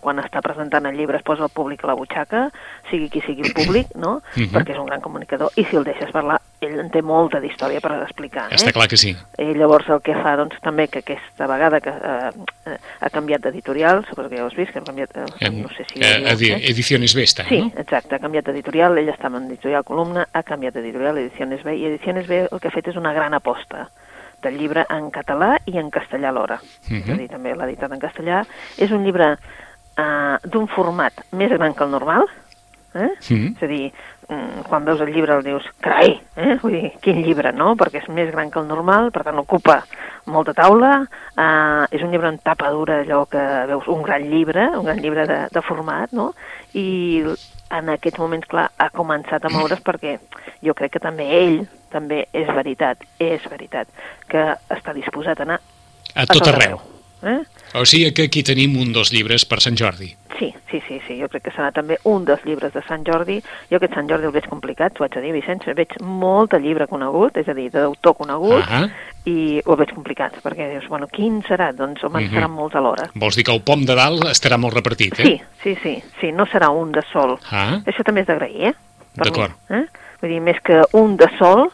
quan 0.00 0.18
està 0.22 0.40
presentant 0.44 0.86
el 0.86 0.96
llibre 0.96 1.18
es 1.18 1.22
posa 1.26 1.44
el 1.46 1.52
públic 1.54 1.84
a 1.84 1.88
la 1.90 1.94
butxaca, 1.98 2.48
sigui 2.90 3.08
qui 3.10 3.20
sigui 3.24 3.42
el 3.48 3.54
públic, 3.54 3.94
no? 3.96 4.20
Mhm. 4.36 4.50
Perquè 4.54 4.72
és 4.74 4.78
un 4.78 4.86
gran 4.86 5.00
comunicador, 5.00 5.50
i 5.56 5.64
si 5.64 5.76
el 5.76 5.84
deixes 5.84 6.10
parlar, 6.12 6.40
ell 6.64 6.78
en 6.80 6.88
té 6.90 7.02
molta 7.02 7.40
d'història 7.40 7.80
per 7.80 7.92
explicar. 8.02 8.46
Eh? 8.50 8.56
Està 8.56 8.72
clar 8.72 8.88
que 8.88 8.96
sí. 8.96 9.14
I 9.38 9.54
llavors 9.54 9.88
el 9.92 10.00
que 10.00 10.14
fa, 10.14 10.36
doncs, 10.36 10.56
també 10.64 10.88
que 10.88 11.00
aquesta 11.00 11.46
vegada 11.46 11.80
que 11.80 11.90
eh, 11.90 12.30
eh, 12.66 12.78
ha 13.00 13.10
canviat 13.10 13.42
d'editorial, 13.42 14.04
suposo 14.08 14.28
que 14.30 14.36
ja 14.38 14.44
ho 14.44 14.46
has 14.46 14.56
vist, 14.56 14.72
que 14.72 14.78
ha 14.78 14.84
canviat, 14.84 15.10
eh, 15.16 15.26
En, 15.40 15.62
no 15.62 15.68
sé 15.68 15.84
si... 15.92 16.00
eh, 16.00 16.22
edi- 16.32 16.52
Ediciones 16.70 17.14
Vesta, 17.14 17.44
Sí, 17.48 17.60
no? 17.60 17.72
exacte, 17.80 18.14
ha 18.14 18.18
canviat 18.18 18.46
d'editorial, 18.46 18.96
ell 18.98 19.08
estava 19.12 19.38
en 19.38 19.46
editorial 19.50 19.84
Columna, 19.84 20.26
ha 20.32 20.42
canviat 20.42 20.74
d'editorial 20.74 21.18
Ediciones 21.18 21.62
B, 21.62 21.76
i 21.76 21.84
Ediciones 21.86 22.26
B 22.26 22.46
el 22.50 22.60
que 22.60 22.68
ha 22.68 22.74
fet 22.74 22.88
és 22.88 22.96
una 22.96 23.12
gran 23.12 23.34
aposta 23.34 23.88
del 24.44 24.58
llibre 24.60 24.86
en 24.92 25.10
català 25.14 25.56
i 25.66 25.78
en 25.80 25.90
castellà 25.90 26.30
alhora. 26.30 26.60
Mhm. 26.88 27.02
És 27.02 27.10
a 27.10 27.18
dir, 27.18 27.28
també 27.32 27.54
l'ha 27.54 27.68
editat 27.68 27.92
en 27.92 28.02
castellà. 28.02 28.44
És 28.78 28.90
un 28.92 29.04
llibre 29.04 29.34
eh, 29.96 30.36
d'un 30.44 30.66
format 30.68 31.24
més 31.32 31.50
gran 31.50 31.74
que 31.74 31.84
el 31.84 31.90
normal, 31.90 32.26
eh? 32.94 33.10
Mhm. 33.30 33.54
És 33.56 33.62
a 33.62 33.66
dir, 33.66 33.92
mm, 34.28 34.66
quan 34.68 34.84
veus 34.84 35.00
el 35.00 35.12
llibre 35.12 35.34
el 35.34 35.42
dius, 35.42 35.64
carai, 35.80 36.20
eh? 36.36 36.58
Vull 36.62 36.72
dir, 36.72 36.92
quin 37.00 37.22
llibre, 37.22 37.52
no? 37.52 37.74
Perquè 37.76 38.02
és 38.02 38.08
més 38.08 38.30
gran 38.32 38.50
que 38.50 38.60
el 38.60 38.68
normal, 38.68 39.10
per 39.12 39.24
tant 39.24 39.38
ocupa 39.38 39.82
molta 40.26 40.54
taula, 40.54 41.06
eh, 41.36 41.86
és 41.90 42.02
un 42.02 42.10
llibre 42.10 42.28
en 42.28 42.38
tapa 42.38 42.70
dura, 42.70 43.00
allò 43.02 43.26
que 43.26 43.42
veus, 43.66 43.86
un 43.88 44.02
gran 44.02 44.22
llibre, 44.30 44.68
un 44.78 44.84
gran 44.84 44.98
llibre 44.98 45.26
de, 45.26 45.48
de 45.50 45.62
format, 45.62 46.12
no? 46.12 46.32
I 46.72 47.24
en 47.70 47.88
aquests 47.88 48.18
moments, 48.18 48.46
clar, 48.46 48.70
ha 48.78 48.90
començat 48.90 49.44
a 49.44 49.52
moure's 49.52 49.82
perquè 49.84 50.18
jo 50.62 50.74
crec 50.74 50.94
que 50.96 51.02
també 51.02 51.26
ell, 51.40 51.64
també 51.94 52.24
és 52.34 52.50
veritat, 52.50 53.06
és 53.22 53.46
veritat, 53.50 53.88
que 54.28 54.48
està 54.74 54.94
disposat 54.96 55.40
a 55.40 55.46
anar 55.48 55.60
A 56.14 56.26
tot 56.30 56.46
arreu. 56.50 56.80
Eh? 57.24 57.40
O 57.80 57.86
sigui 57.88 58.12
que 58.12 58.26
aquí 58.28 58.42
tenim 58.44 58.76
un 58.78 58.92
dos 58.92 59.10
llibres 59.10 59.46
per 59.48 59.56
Sant 59.64 59.74
Jordi. 59.80 60.10
Sí, 60.38 60.50
sí, 60.70 60.80
sí, 60.86 60.98
sí, 61.06 61.16
jo 61.20 61.28
crec 61.32 61.44
que 61.46 61.52
serà 61.54 61.70
també 61.72 61.96
un 62.10 62.26
dels 62.28 62.42
llibres 62.44 62.74
de 62.74 62.82
Sant 62.86 63.02
Jordi. 63.06 63.38
Jo 63.70 63.78
aquest 63.78 63.94
Sant 63.96 64.10
Jordi 64.10 64.28
el 64.28 64.34
veig 64.34 64.46
complicat, 64.50 64.92
t'ho 64.94 65.06
haig 65.06 65.14
de 65.14 65.22
dir, 65.24 65.32
Vicenç, 65.32 65.64
veig 65.78 65.94
molt 66.02 66.52
de 66.52 66.60
llibre 66.60 66.86
conegut, 66.90 67.38
és 67.40 67.48
a 67.48 67.54
dir, 67.56 67.70
d'autor 67.72 68.14
conegut, 68.18 68.62
Ah. 68.68 68.88
i 69.24 69.62
ho 69.64 69.76
veig 69.80 69.94
complicat, 69.94 70.36
perquè 70.44 70.68
dius, 70.74 70.88
bueno, 70.88 71.08
quin 71.08 71.40
serà? 71.48 71.72
Doncs, 71.72 72.04
home, 72.04 72.18
Mhm. 72.20 72.24
mm 72.24 72.28
-hmm. 72.28 72.34
seran 72.34 72.50
molts 72.50 72.74
alhora. 72.76 73.10
Vols 73.14 73.36
dir 73.36 73.44
que 73.44 73.52
el 73.54 73.62
pom 73.62 73.84
de 73.86 73.94
dalt 73.94 74.24
estarà 74.24 74.58
molt 74.58 74.74
repartit, 74.74 75.18
eh? 75.20 75.24
Sí, 75.24 75.40
sí, 75.62 75.78
sí, 75.82 76.02
sí, 76.20 76.32
no 76.32 76.44
serà 76.46 76.68
un 76.68 76.92
de 76.92 77.02
sol. 77.12 77.38
Ah, 77.50 77.80
Això 77.86 78.04
també 78.04 78.20
és 78.20 78.26
d'agrair, 78.26 78.66
eh? 78.68 78.74
D'acord. 79.14 79.52
Eh? 79.70 79.86
Vull 80.24 80.32
dir, 80.32 80.40
més 80.40 80.56
que 80.64 80.80
un 80.96 81.18
de 81.20 81.28
sol, 81.36 81.66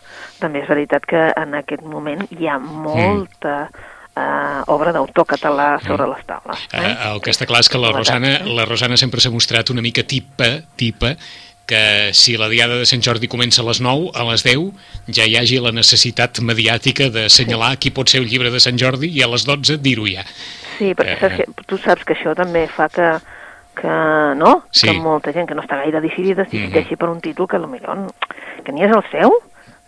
també 0.42 0.64
és 0.64 0.69
veritat 0.71 1.04
que 1.07 1.28
en 1.38 1.54
aquest 1.54 1.85
moment 1.87 2.25
hi 2.35 2.49
ha 2.50 2.57
molta 2.59 3.69
eh, 4.16 4.73
obra 4.75 4.90
d'autor 4.97 5.28
català 5.37 5.69
sobre 5.85 6.09
les 6.11 6.25
taules. 6.26 6.64
eh, 6.75 6.97
el 7.12 7.21
que 7.23 7.30
està 7.30 7.47
clar 7.47 7.61
és 7.62 7.71
que 7.71 7.78
la 7.78 7.92
Rosana, 7.95 8.40
la 8.59 8.66
Rosana 8.66 8.99
sempre 8.99 9.23
s'ha 9.23 9.30
mostrat 9.30 9.71
una 9.71 9.85
mica 9.87 10.02
tipa, 10.02 10.50
tipa, 10.76 11.14
que 11.71 12.11
si 12.19 12.35
la 12.37 12.49
diada 12.50 12.75
de 12.80 12.87
Sant 12.90 13.02
Jordi 13.07 13.28
comença 13.30 13.62
a 13.62 13.69
les 13.69 13.78
9, 13.80 14.11
a 14.19 14.25
les 14.33 14.42
10 14.42 15.14
ja 15.14 15.23
hi 15.30 15.37
hagi 15.38 15.61
la 15.62 15.71
necessitat 15.71 16.40
mediàtica 16.42 17.07
d'assenyalar 17.14 17.76
qui 17.78 17.92
pot 17.95 18.11
ser 18.11 18.25
un 18.25 18.26
llibre 18.26 18.50
de 18.50 18.59
Sant 18.59 18.80
Jordi 18.80 19.12
i 19.14 19.23
a 19.23 19.28
les 19.30 19.47
12 19.47 19.78
dir-ho 19.78 20.09
ja. 20.11 20.25
Sí, 20.80 20.90
perquè 20.99 21.14
Eh, 21.14 21.21
saps 21.21 21.37
que, 21.38 21.66
tu 21.71 21.78
saps 21.78 22.02
que 22.09 22.16
això 22.19 22.35
també 22.35 22.64
fa 22.66 22.88
que, 22.90 23.12
que 23.74 23.88
no? 24.36 24.64
Sí. 24.70 24.86
Que 24.88 24.94
molta 24.98 25.32
gent 25.32 25.48
que 25.48 25.54
no 25.54 25.62
està 25.62 25.76
gaire 25.82 26.00
decidida 26.00 26.42
es 26.42 26.50
decideixi 26.50 26.96
per 26.96 27.08
un 27.10 27.20
títol 27.20 27.48
que 27.48 27.58
potser 27.58 27.96
que 28.64 28.72
ni 28.72 28.82
és 28.84 28.90
el 28.92 29.02
seu, 29.10 29.32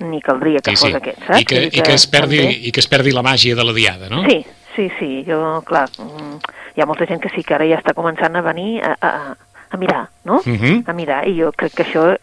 ni 0.01 0.21
caldria 0.23 0.61
que 0.61 0.71
Sí, 0.75 0.77
fos 0.77 0.91
sí. 0.91 0.97
aquest, 0.97 1.19
saps? 1.27 1.41
I 1.41 1.45
que, 1.45 1.55
Vull 1.61 1.71
dir 1.71 1.79
i, 1.79 1.83
que 1.83 1.95
es 1.95 2.07
perdi, 2.07 2.39
també- 2.39 2.59
I 2.69 2.73
que 2.73 2.81
es 2.81 2.89
perdi 2.89 3.13
la 3.13 3.23
màgia 3.23 3.55
de 3.55 3.65
la 3.65 3.73
diada, 3.73 4.09
no? 4.09 4.25
Sí, 4.29 4.45
sí, 4.77 4.91
sí, 4.99 5.25
jo, 5.29 5.63
clar, 5.67 5.89
mm, 5.99 6.39
hi 6.77 6.81
ha 6.81 6.87
molta 6.87 7.07
gent 7.07 7.21
que 7.23 7.29
sí 7.35 7.43
que 7.45 7.55
ara 7.55 7.67
ja 7.69 7.79
està 7.79 7.93
començant 7.95 8.35
a 8.37 8.41
venir 8.41 8.81
a, 8.83 8.97
a, 9.01 9.37
a 9.71 9.77
mirar, 9.77 10.09
no? 10.25 10.41
Mhm. 10.45 10.85
A 10.87 10.93
mirar, 10.93 11.29
i 11.29 11.37
jo 11.41 11.53
crec 11.53 11.75
que 11.75 11.85
això 11.85 12.17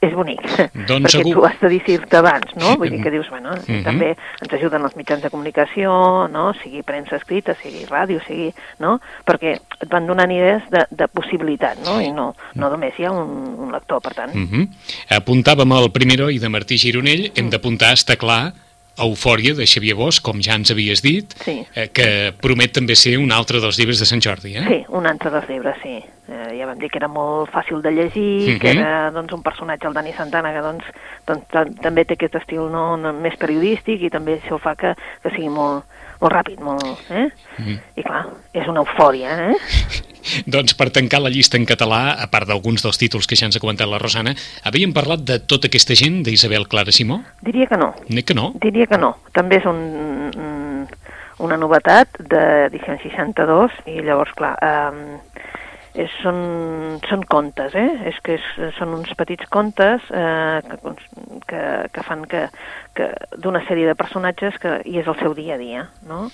és 0.00 0.12
bonic, 0.14 0.40
Doncs 0.88 1.06
perquè 1.06 1.22
segur- 1.22 1.32
tu 1.34 1.44
has 1.46 1.56
de 1.60 1.68
dir-te 1.68 2.16
abans, 2.16 2.52
no? 2.56 2.76
Vull 2.76 2.90
dir 2.90 3.02
que 3.02 3.10
dius, 3.10 3.28
bueno, 3.30 3.54
Mhm. 3.66 3.82
també 3.84 4.10
ens 4.42 4.52
ajuden 4.52 4.82
els 4.84 4.94
mitjans 4.96 5.22
de 5.22 5.30
comunicació, 5.30 6.28
no? 6.28 6.52
Sigui 6.62 6.82
premsa 6.82 7.16
escrita, 7.16 7.54
sigui 7.62 7.86
ràdio, 7.86 8.20
sigui, 8.26 8.52
no? 8.78 9.00
Perquè 9.26 9.54
et 9.80 9.88
van 9.90 10.06
donant 10.06 10.30
idees 10.30 10.62
de, 10.70 10.84
de 10.90 11.08
possibilitat, 11.08 11.78
no? 11.84 12.00
I 12.00 12.10
no, 12.12 12.34
no 12.54 12.68
només 12.70 12.92
hi 12.98 13.04
ha 13.04 13.10
un, 13.10 13.56
un 13.58 13.72
lector, 13.72 14.00
per 14.02 14.14
tant. 14.14 14.34
Mm 14.34 14.46
-hmm. 14.50 14.68
Apuntàvem 15.16 15.72
el 15.72 15.90
primer 15.90 16.16
heroi 16.20 16.38
de 16.38 16.48
Martí 16.48 16.76
Gironell, 16.78 17.32
hem 17.34 17.48
d'apuntar, 17.50 17.92
està 17.94 18.16
clar, 18.16 18.52
Eufòria, 18.98 19.54
de 19.54 19.66
Xavier 19.66 19.94
Bosch, 19.94 20.22
com 20.22 20.40
ja 20.40 20.54
ens 20.54 20.70
havies 20.70 21.02
dit, 21.02 21.32
Sí. 21.44 21.66
eh, 21.74 21.88
que 21.92 22.32
promet 22.40 22.72
també 22.72 22.94
ser 22.96 23.18
un 23.18 23.30
altre 23.32 23.60
dels 23.60 23.76
llibres 23.78 23.98
de 24.00 24.06
Sant 24.06 24.20
Jordi, 24.22 24.56
eh? 24.56 24.64
Sí, 24.66 24.84
un 24.88 25.06
altre 25.06 25.30
dels 25.30 25.48
llibres, 25.48 25.76
sí. 25.82 26.02
Eh, 26.28 26.56
ja 26.58 26.66
vam 26.66 26.78
dir 26.78 26.88
que 26.90 26.98
era 26.98 27.06
molt 27.08 27.50
fàcil 27.52 27.80
de 27.82 27.90
llegir, 27.92 28.54
Mhm. 28.54 28.58
que 28.58 28.70
era 28.70 29.10
doncs, 29.12 29.32
un 29.32 29.42
personatge, 29.42 29.86
el 29.86 29.92
Dani 29.94 30.12
Santana, 30.12 30.52
que 30.52 30.60
doncs, 30.60 30.84
doncs, 31.26 31.46
ta- 31.48 31.66
també 31.82 32.04
té 32.04 32.14
aquest 32.14 32.34
estil 32.36 32.70
no, 32.70 32.96
no, 32.96 33.12
més 33.12 33.36
periodístic 33.36 34.02
i 34.02 34.10
també 34.10 34.40
això 34.40 34.58
fa 34.58 34.74
que, 34.74 34.94
que 35.22 35.30
sigui 35.30 35.48
molt, 35.48 35.84
molt 36.20 36.32
ràpid, 36.32 36.60
molt, 36.64 36.84
eh? 37.10 37.28
Mhm. 37.58 37.78
I 37.96 38.04
clar, 38.06 38.26
és 38.52 38.68
una 38.68 38.84
eufòria, 38.84 39.36
eh? 39.50 39.56
Doncs 40.46 40.74
per 40.74 40.88
tancar 40.90 41.20
la 41.22 41.30
llista 41.30 41.58
en 41.58 41.66
català, 41.68 42.16
a 42.18 42.26
part 42.32 42.48
d'alguns 42.50 42.82
dels 42.82 42.98
títols 42.98 43.28
que 43.30 43.38
ja 43.38 43.46
ens 43.46 43.56
ha 43.56 43.62
comentat 43.62 43.88
la 43.88 44.00
Rosana, 44.02 44.34
havíem 44.66 44.94
parlat 44.96 45.22
de 45.26 45.38
tota 45.38 45.70
aquesta 45.70 45.94
gent 45.94 46.22
d'Isabel 46.26 46.66
Clara 46.66 46.92
Simó? 46.92 47.20
Diria 47.46 47.68
que 47.70 47.78
no, 47.78 47.92
Ne 48.08 48.24
que 48.24 48.34
no? 48.34 48.52
diria 48.62 48.86
que 48.90 48.98
no. 48.98 49.14
També 49.32 49.60
és 49.60 49.68
un, 49.70 49.78
un, 50.34 50.88
una 51.46 51.56
novetat 51.60 52.18
d'edició 52.18 52.98
62 53.02 53.78
i 53.86 54.00
llavors, 54.02 54.32
clar, 54.34 54.56
eh, 54.58 55.20
és, 55.96 56.12
són, 56.22 56.38
són 57.08 57.24
contes, 57.30 57.74
eh? 57.74 57.88
És 58.10 58.18
que 58.24 58.36
és, 58.36 58.46
són 58.76 58.94
uns 58.98 59.12
petits 59.18 59.48
contes 59.52 60.04
eh, 60.12 60.60
que, 60.68 60.94
que, 61.48 61.62
que 61.92 62.04
fan 62.06 62.26
que, 62.30 62.46
que 62.96 63.10
d'una 63.40 63.64
sèrie 63.68 63.88
de 63.88 63.96
personatges 63.98 64.58
que, 64.62 64.78
i 64.84 65.00
és 65.00 65.08
el 65.08 65.18
seu 65.22 65.36
dia 65.38 65.56
a 65.56 65.60
dia, 65.62 65.86
no? 66.08 66.26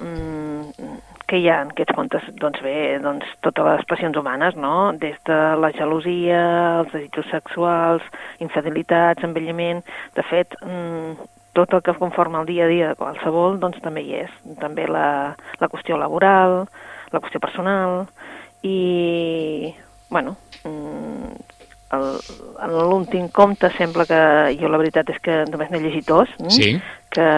Mm, 0.00 0.96
què 1.28 1.38
hi 1.40 1.50
ha 1.52 1.58
en 1.66 1.74
aquests 1.74 1.96
contes? 1.96 2.24
Doncs 2.40 2.62
bé, 2.64 2.76
doncs 3.04 3.28
totes 3.44 3.68
les 3.68 3.84
passions 3.90 4.16
humanes, 4.16 4.56
no? 4.56 4.92
Des 5.00 5.18
de 5.28 5.38
la 5.60 5.72
gelosia, 5.76 6.40
els 6.80 6.92
desitjos 6.94 7.28
sexuals, 7.34 8.08
infidelitats, 8.40 9.24
envelliment... 9.28 9.84
De 10.16 10.24
fet, 10.28 10.56
mm, 10.64 11.28
tot 11.56 11.72
el 11.76 11.82
que 11.84 11.94
conforma 12.00 12.40
el 12.40 12.48
dia 12.48 12.64
a 12.64 12.70
dia 12.70 12.90
de 12.90 12.98
qualsevol, 13.00 13.58
doncs 13.60 13.80
també 13.84 14.04
hi 14.04 14.22
és. 14.24 14.36
També 14.60 14.86
la, 14.88 15.34
la 15.60 15.68
qüestió 15.72 15.98
laboral, 16.00 16.62
la 17.12 17.20
qüestió 17.20 17.40
personal, 17.44 18.06
i, 18.62 19.74
bueno, 20.10 20.36
mm, 20.64 21.12
en 21.92 22.72
l'últim 22.72 23.28
compte 23.28 23.68
sembla 23.76 24.06
que, 24.08 24.18
jo 24.56 24.70
la 24.72 24.80
veritat 24.80 25.10
és 25.12 25.20
que 25.20 25.42
només 25.50 25.70
n'he 25.70 25.82
llegit 25.82 26.08
dos, 26.08 26.30
mm? 26.40 26.52
Sí. 26.54 26.74
que 27.12 27.28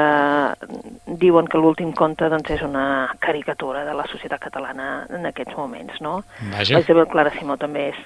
diuen 1.19 1.49
que 1.51 1.59
l'últim 1.59 1.91
conte 1.99 2.29
doncs, 2.31 2.53
és 2.55 2.63
una 2.63 3.11
caricatura 3.19 3.83
de 3.85 3.95
la 3.99 4.07
societat 4.07 4.45
catalana 4.47 5.07
en 5.11 5.27
aquests 5.27 5.57
moments, 5.59 5.99
no? 6.01 6.21
Vaja. 6.53 6.77
La 6.77 6.85
Isabel 6.85 7.09
Clara 7.11 7.33
Simó 7.35 7.57
també 7.59 7.89
és, 7.89 7.99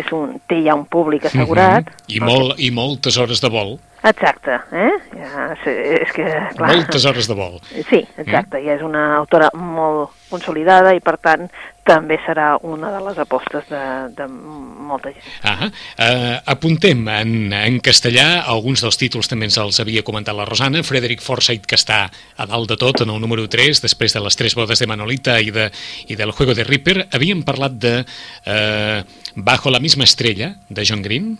és 0.00 0.10
un, 0.16 0.40
té 0.50 0.58
ja 0.64 0.74
un 0.74 0.88
públic 0.90 1.28
assegurat. 1.30 1.86
Mhm. 1.86 2.16
I, 2.16 2.20
molt, 2.24 2.58
I 2.58 2.72
moltes 2.74 3.20
hores 3.22 3.44
de 3.44 3.52
vol. 3.54 3.76
Exacte, 4.04 4.58
eh? 4.74 4.90
Ja, 5.14 5.46
és, 5.54 5.62
és 6.02 6.10
que, 6.12 6.26
clar... 6.58 6.74
Moltes 6.74 7.06
hores 7.06 7.30
de 7.30 7.38
vol. 7.38 7.54
Sí, 7.70 8.02
exacte, 8.18 8.58
ja 8.66 8.74
és 8.74 8.82
una 8.82 9.12
autora 9.20 9.52
molt 9.54 10.10
consolidada 10.28 10.92
i, 10.92 11.00
per 11.00 11.14
tant, 11.22 11.46
també 11.84 12.16
serà 12.24 12.54
una 12.64 12.90
de 12.94 13.00
les 13.04 13.18
apostes 13.20 13.66
de, 13.68 13.82
de 14.16 14.26
molta 14.28 15.12
gent. 15.12 15.26
Ah, 15.44 15.68
uh, 15.68 16.34
apuntem 16.54 17.04
en, 17.12 17.52
en 17.52 17.78
castellà, 17.84 18.44
alguns 18.50 18.84
dels 18.84 18.98
títols 19.00 19.28
també 19.30 19.48
ens 19.50 19.58
els 19.60 19.80
havia 19.82 20.04
comentat 20.06 20.36
la 20.36 20.48
Rosana, 20.48 20.84
Frederick 20.86 21.22
Forsyth, 21.24 21.68
que 21.68 21.78
està 21.78 22.06
a 22.08 22.48
dalt 22.48 22.72
de 22.72 22.78
tot, 22.80 23.04
en 23.04 23.12
el 23.12 23.20
número 23.20 23.46
3, 23.50 23.82
després 23.84 24.16
de 24.16 24.24
les 24.24 24.40
tres 24.40 24.56
bodes 24.56 24.80
de 24.80 24.88
Manolita 24.90 25.38
i, 25.40 25.52
de, 25.54 25.68
i 26.08 26.16
del 26.16 26.32
Juego 26.32 26.56
de 26.56 26.64
Ripper. 26.64 26.98
Havíem 27.12 27.44
parlat 27.46 27.76
de 27.80 27.96
uh, 28.04 29.02
Bajo 29.36 29.70
la 29.70 29.82
misma 29.82 30.08
estrella, 30.08 30.54
de 30.68 30.84
John 30.88 31.02
Green? 31.02 31.34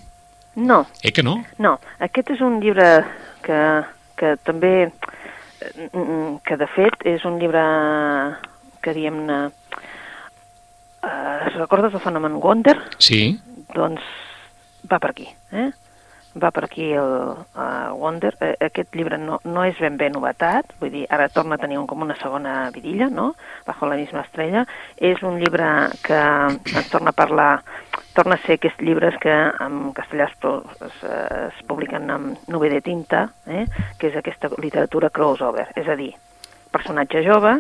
No, 0.54 0.86
Eh 1.02 1.12
que 1.12 1.22
no? 1.22 1.42
no, 1.58 1.78
aquest 1.98 2.30
és 2.36 2.40
un 2.40 2.60
llibre 2.62 3.02
que, 3.42 3.60
que 4.14 4.36
també, 4.46 4.90
mm, 5.90 6.44
que 6.46 6.56
de 6.60 6.68
fet 6.70 7.06
és 7.10 7.24
un 7.26 7.40
llibre 7.40 7.64
que 8.84 8.94
diguem-ne, 8.94 9.38
eh, 11.04 11.54
recordes 11.56 11.94
el 11.94 12.00
fenomen 12.00 12.40
Wonder? 12.42 12.76
Sí. 12.98 13.38
Doncs 13.74 14.02
va 14.90 15.00
per 15.00 15.10
aquí, 15.10 15.28
eh? 15.52 15.70
Va 16.34 16.50
per 16.50 16.64
aquí 16.66 16.88
el 16.90 17.12
uh, 17.54 17.94
Wonder. 17.94 18.32
Eh, 18.42 18.54
aquest 18.66 18.96
llibre 18.98 19.18
no, 19.22 19.38
no 19.46 19.64
és 19.68 19.78
ben 19.78 19.96
bé 20.00 20.08
novetat, 20.10 20.72
vull 20.80 20.90
dir, 20.90 21.04
ara 21.14 21.28
torna 21.30 21.54
a 21.54 21.62
tenir 21.62 21.78
un, 21.78 21.86
com 21.86 22.02
una 22.02 22.16
segona 22.18 22.70
vidilla, 22.74 23.08
no?, 23.10 23.34
Bajo 23.66 23.86
la 23.86 23.96
misma 23.96 24.24
estrella. 24.24 24.64
És 24.98 25.22
un 25.22 25.38
llibre 25.40 25.68
que 26.02 26.18
ens 26.18 26.90
torna 26.90 27.14
a 27.14 27.16
parlar, 27.16 27.52
torna 28.14 28.34
a 28.34 28.42
ser 28.42 28.58
aquests 28.58 28.82
llibres 28.82 29.16
que 29.22 29.32
en 29.32 29.92
castellà 29.94 30.26
es, 30.26 30.34
es, 30.88 30.98
es 31.04 31.62
publiquen 31.68 32.10
amb 32.10 32.50
nube 32.50 32.68
de 32.70 32.82
tinta, 32.82 33.28
eh? 33.46 33.64
que 33.98 34.10
és 34.10 34.18
aquesta 34.18 34.50
literatura 34.58 35.10
crossover, 35.14 35.68
és 35.78 35.88
a 35.88 35.96
dir, 35.98 36.12
personatge 36.74 37.22
jove, 37.26 37.56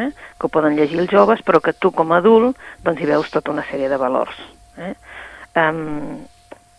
eh? 0.00 0.10
que 0.38 0.46
ho 0.46 0.52
poden 0.52 0.76
llegir 0.78 1.00
els 1.02 1.10
joves, 1.12 1.42
però 1.46 1.60
que 1.60 1.74
tu 1.76 1.92
com 1.92 2.12
a 2.12 2.20
adult 2.22 2.60
doncs, 2.84 3.00
hi 3.00 3.10
veus 3.10 3.32
tota 3.32 3.52
una 3.52 3.64
sèrie 3.70 3.90
de 3.92 3.98
valors. 4.00 4.38
Eh? 4.78 4.94
Um, 5.54 6.24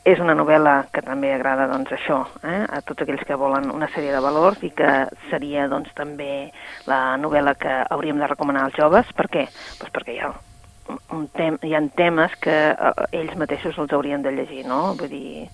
és 0.06 0.20
una 0.22 0.36
novel·la 0.38 0.76
que 0.94 1.02
també 1.02 1.32
agrada 1.34 1.66
doncs, 1.72 1.96
això, 1.96 2.20
eh? 2.46 2.62
a 2.70 2.82
tots 2.86 3.02
aquells 3.02 3.24
que 3.26 3.38
volen 3.42 3.72
una 3.74 3.90
sèrie 3.90 4.14
de 4.14 4.22
valors 4.22 4.62
i 4.64 4.70
que 4.78 4.92
seria 5.32 5.66
doncs, 5.72 5.90
també 5.98 6.52
la 6.86 7.16
novel·la 7.18 7.56
que 7.58 7.80
hauríem 7.90 8.22
de 8.22 8.30
recomanar 8.30 8.68
als 8.68 8.78
joves. 8.78 9.10
Per 9.18 9.26
què? 9.34 9.48
Pues 9.80 9.94
perquè 9.96 10.14
hi 10.14 10.22
ha, 10.22 10.30
un 11.18 11.26
tem 11.34 11.58
hi 11.66 11.74
ha 11.74 11.82
temes 11.98 12.38
que 12.42 12.56
eh, 12.74 12.94
ells 13.18 13.34
mateixos 13.42 13.82
els 13.82 13.98
haurien 13.98 14.22
de 14.22 14.36
llegir, 14.36 14.68
no? 14.70 14.94
Vull 15.00 15.10
dir, 15.10 15.48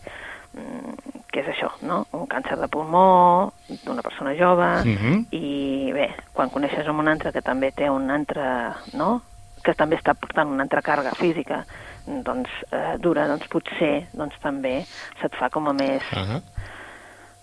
què 1.31 1.39
és 1.45 1.47
això, 1.53 1.69
no? 1.87 2.05
Un 2.11 2.27
càncer 2.27 2.57
de 2.59 2.67
pulmó 2.67 3.51
d'una 3.85 4.01
persona 4.03 4.33
jove 4.35 4.67
Mhm. 4.85 5.25
i 5.31 5.91
bé, 5.93 6.09
quan 6.33 6.49
coneixes 6.49 6.87
un 6.87 7.07
altre 7.07 7.31
que 7.31 7.41
també 7.41 7.71
té 7.71 7.89
un 7.89 8.09
altre, 8.11 8.73
no? 8.93 9.21
que 9.63 9.75
també 9.75 9.95
està 9.95 10.15
portant 10.15 10.47
una 10.49 10.63
altra 10.63 10.81
càrrega 10.81 11.11
física 11.15 11.65
doncs, 12.07 12.49
eh, 12.71 12.95
dura, 12.97 13.27
doncs 13.27 13.47
potser 13.47 14.07
doncs, 14.11 14.33
també 14.41 14.85
se't 15.21 15.35
fa 15.37 15.49
com 15.49 15.67
a 15.69 15.73
més, 15.73 16.01
Uh 16.11 16.17
-huh. 16.17 16.41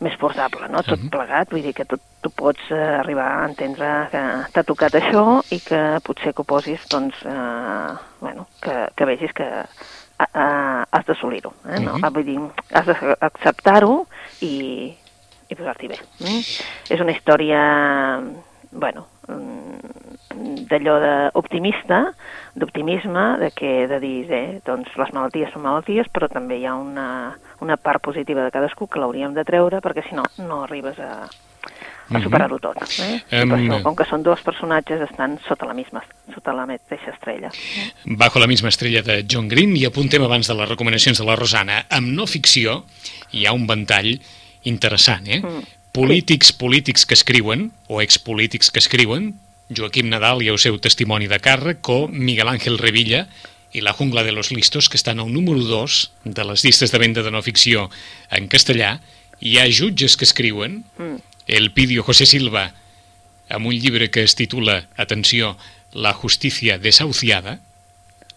més 0.00 0.16
portable, 0.16 0.68
no? 0.68 0.82
Tot 0.82 0.98
Mhm. 0.98 1.10
plegat, 1.10 1.50
vull 1.50 1.62
dir 1.62 1.72
que 1.74 1.84
tu, 1.84 1.96
tu 2.20 2.30
pots 2.30 2.60
eh, 2.70 2.74
arribar 2.74 3.42
a 3.42 3.46
entendre 3.48 4.08
que 4.10 4.50
t'ha 4.52 4.62
tocat 4.64 4.92
això 4.94 5.42
i 5.50 5.60
que 5.60 5.98
potser 6.02 6.32
que 6.34 6.42
ho 6.42 6.44
posis, 6.44 6.80
doncs, 6.88 7.14
eh, 7.24 7.94
bueno, 8.20 8.46
que, 8.60 8.88
que 8.96 9.04
vegis 9.04 9.32
que 9.32 9.64
eh, 10.18 10.26
eh, 10.26 10.84
has 10.90 11.06
d'assolir-ho, 11.06 11.52
eh? 11.66 11.80
no? 11.80 11.98
Mhm. 11.98 12.12
Vull 12.14 12.26
dir, 12.26 12.38
has 12.72 12.86
d'acceptar-ho 12.86 14.06
i, 14.40 14.54
i 15.48 15.54
posar-t'hi 15.54 15.88
bé. 15.88 15.98
Mm? 16.20 16.42
És 16.94 17.00
una 17.00 17.14
història, 17.14 17.62
bueno, 18.72 19.06
mm, 19.28 20.64
d'allò 20.68 20.98
d'optimista, 21.00 22.12
d'optimisme, 22.54 23.26
de 23.38 23.50
que 23.54 23.86
de 23.88 23.98
dir, 24.02 24.30
eh, 24.32 24.60
doncs 24.66 24.94
les 24.98 25.12
malalties 25.14 25.52
són 25.54 25.64
malalties, 25.64 26.10
però 26.12 26.28
també 26.30 26.58
hi 26.58 26.66
ha 26.66 26.74
una, 26.74 27.36
una 27.64 27.76
part 27.76 28.02
positiva 28.02 28.44
de 28.44 28.54
cadascú 28.54 28.88
que 28.88 29.00
l'hauríem 29.00 29.34
de 29.34 29.44
treure, 29.44 29.80
perquè 29.84 30.04
si 30.08 30.18
no, 30.18 30.26
no 30.38 30.64
arribes 30.64 30.98
a, 30.98 31.28
a 32.08 32.22
superar-ho 32.24 32.58
tot. 32.62 32.78
Eh? 33.04 33.18
Um, 33.42 33.52
per 33.52 33.58
això, 33.58 33.78
com 33.84 33.96
que 33.98 34.06
són 34.08 34.24
dos 34.24 34.42
personatges, 34.44 35.02
estan 35.08 35.36
sota 35.46 35.68
la, 35.68 35.74
misma, 35.76 36.02
sota 36.34 36.54
la 36.56 36.64
mateixa 36.68 37.12
estrella. 37.12 37.50
Bajo 38.04 38.40
la 38.40 38.48
misma 38.50 38.72
estrella 38.72 39.02
de 39.04 39.20
John 39.28 39.48
Green, 39.48 39.76
i 39.76 39.84
apuntem 39.88 40.24
abans 40.24 40.48
de 40.48 40.56
les 40.58 40.70
recomanacions 40.70 41.20
de 41.20 41.26
la 41.28 41.36
Rosana, 41.36 41.82
amb 41.90 42.14
no 42.16 42.28
ficció 42.30 42.82
hi 43.32 43.44
ha 43.46 43.52
un 43.56 43.66
ventall 43.68 44.14
interessant, 44.68 45.28
eh? 45.28 45.42
Mm. 45.42 45.66
Polítics, 45.98 46.52
polítics 46.52 47.04
que 47.08 47.16
escriuen, 47.16 47.70
o 47.88 48.00
expolítics 48.04 48.70
que 48.70 48.80
escriuen, 48.82 49.32
Joaquim 49.68 50.08
Nadal 50.08 50.42
i 50.44 50.50
el 50.52 50.58
seu 50.62 50.78
testimoni 50.80 51.28
de 51.28 51.40
càrrec, 51.42 51.84
o 51.92 52.08
Miguel 52.08 52.48
Ángel 52.48 52.78
Revilla 52.80 53.26
i 53.76 53.82
La 53.84 53.92
jungla 53.92 54.22
de 54.24 54.32
los 54.32 54.50
listos, 54.50 54.88
que 54.88 54.96
estan 54.96 55.20
al 55.20 55.32
número 55.32 55.60
2 55.60 56.12
de 56.24 56.44
les 56.44 56.64
llistes 56.64 56.92
de 56.92 56.98
venda 56.98 57.22
de 57.22 57.30
no 57.30 57.42
ficció 57.44 57.90
en 58.30 58.48
castellà. 58.48 59.00
Hi 59.40 59.58
ha 59.58 59.66
jutges 59.68 60.16
que 60.16 60.24
escriuen, 60.24 60.84
mm. 60.96 61.27
El 61.48 61.72
Pidio 61.72 62.04
José 62.04 62.26
Silva, 62.28 62.68
amb 63.48 63.66
un 63.66 63.74
llibre 63.74 64.10
que 64.12 64.22
es 64.22 64.36
titula, 64.36 64.86
atenció, 64.96 65.56
La 65.94 66.12
justícia 66.12 66.76
desahuciada, 66.76 67.62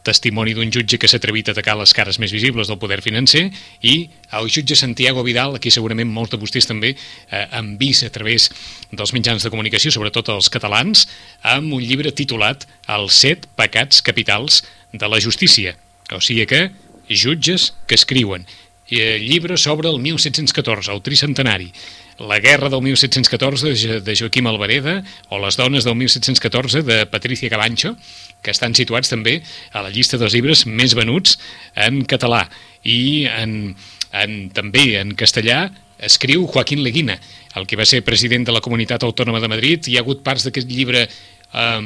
testimoni 0.08 0.53
d'un 0.56 0.72
jutge 0.72 0.98
que 0.98 1.08
s'ha 1.10 1.20
atrevit 1.20 1.50
a 1.50 1.53
atacar 1.53 1.75
les 1.77 1.94
cares 1.94 2.18
més 2.22 2.32
visibles 2.34 2.70
del 2.72 2.80
poder 2.82 3.01
financer, 3.03 3.50
i 3.84 4.10
el 4.39 4.48
jutge 4.50 4.77
Santiago 4.80 5.24
Vidal, 5.27 5.58
aquí 5.60 5.70
segurament 5.74 6.10
molts 6.10 6.32
de 6.32 6.39
vostès 6.41 6.70
també 6.70 6.94
eh, 6.96 7.44
han 7.51 7.75
vist 7.77 8.08
a 8.08 8.12
través 8.13 8.48
dels 8.89 9.13
mitjans 9.13 9.44
de 9.44 9.51
comunicació, 9.51 9.91
sobretot 9.91 10.32
els 10.34 10.50
catalans, 10.50 11.06
amb 11.44 11.75
un 11.75 11.84
llibre 11.84 12.15
titulat 12.15 12.65
Els 12.88 13.20
set 13.27 13.46
pecats 13.60 14.01
capitals 14.01 14.63
de 14.94 15.12
la 15.12 15.20
justícia. 15.20 15.75
O 16.12 16.24
sigui 16.24 16.48
que 16.48 16.70
jutges 17.12 17.74
que 17.88 17.96
escriuen. 17.96 18.48
El 18.91 19.24
llibre 19.24 19.56
sobre 19.56 19.88
el 19.88 20.00
1714, 20.03 20.91
el 20.91 21.03
tricentenari, 21.03 21.70
la 22.21 22.39
guerra 22.39 22.69
del 22.69 22.81
1714 22.81 24.01
de 24.01 24.15
Joaquim 24.15 24.47
Alvareda 24.47 25.01
o 25.29 25.39
les 25.41 25.57
dones 25.57 25.83
del 25.83 25.95
1714 25.95 26.83
de 26.83 27.05
Patricia 27.05 27.49
Cabancho, 27.49 27.95
que 28.41 28.53
estan 28.53 28.75
situats 28.77 29.09
també 29.09 29.39
a 29.73 29.81
la 29.81 29.89
llista 29.93 30.19
dels 30.21 30.35
llibres 30.37 30.65
més 30.65 30.93
venuts 30.97 31.37
en 31.75 32.03
català. 32.05 32.45
I 32.85 33.25
en, 33.29 33.75
en, 34.13 34.37
també 34.53 35.01
en 35.01 35.15
castellà 35.17 35.69
escriu 36.01 36.45
Joaquín 36.49 36.83
Leguina, 36.85 37.17
el 37.55 37.67
que 37.67 37.77
va 37.77 37.85
ser 37.85 38.05
president 38.05 38.45
de 38.47 38.53
la 38.53 38.61
Comunitat 38.61 39.03
Autònoma 39.05 39.41
de 39.41 39.49
Madrid. 39.51 39.87
Hi 39.87 39.97
ha 39.97 40.05
hagut 40.05 40.23
parts 40.25 40.47
d'aquest 40.47 40.69
llibre, 40.69 41.05
eh, 41.07 41.81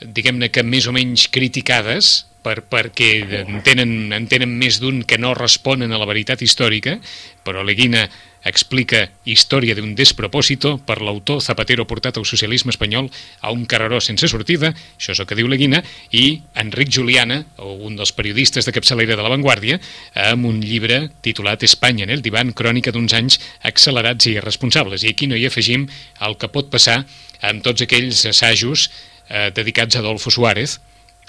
diguem-ne 0.00 0.50
que 0.52 0.64
més 0.64 0.88
o 0.88 0.92
menys 0.96 1.28
criticades, 1.32 2.26
per, 2.44 2.60
perquè 2.68 3.10
en 3.40 3.62
tenen, 3.64 4.12
en 4.12 4.28
tenen 4.28 4.52
més 4.60 4.76
d'un 4.82 5.00
que 5.08 5.16
no 5.16 5.32
responen 5.36 5.92
a 5.92 6.00
la 6.00 6.08
veritat 6.08 6.44
històrica, 6.44 6.98
però 7.44 7.64
Leguina 7.64 8.04
explica 8.44 9.08
Història 9.24 9.74
d'un 9.76 9.94
despropòsito 9.96 10.76
per 10.86 11.00
l'autor 11.02 11.40
Zapatero 11.42 11.86
portat 11.88 12.18
al 12.20 12.26
socialisme 12.28 12.72
espanyol 12.74 13.08
a 13.40 13.52
un 13.54 13.64
carreró 13.66 14.00
sense 14.04 14.28
sortida, 14.28 14.72
això 14.98 15.14
és 15.14 15.22
el 15.22 15.28
que 15.28 15.38
diu 15.38 15.48
la 15.48 15.58
Guina, 15.60 15.82
i 16.12 16.40
Enric 16.60 16.92
Juliana, 16.94 17.40
un 17.58 17.96
dels 17.96 18.12
periodistes 18.16 18.68
de 18.68 18.74
capçalera 18.76 19.16
de 19.16 19.24
La 19.24 19.32
Vanguardia, 19.32 19.80
amb 20.28 20.46
un 20.50 20.60
llibre 20.62 21.08
titulat 21.24 21.64
Espanya 21.64 22.04
en 22.04 22.14
el 22.14 22.24
divan, 22.24 22.52
crònica 22.52 22.92
d'uns 22.92 23.16
anys 23.16 23.40
accelerats 23.64 24.28
i 24.28 24.36
irresponsables. 24.38 25.04
I 25.04 25.14
aquí 25.14 25.28
no 25.30 25.36
hi 25.36 25.48
afegim 25.48 25.88
el 26.20 26.38
que 26.38 26.52
pot 26.52 26.70
passar 26.72 27.02
amb 27.44 27.64
tots 27.64 27.84
aquells 27.84 28.24
assajos 28.30 28.88
eh, 29.28 29.50
dedicats 29.56 29.96
a 29.96 30.04
Adolfo 30.04 30.30
Suárez, 30.30 30.78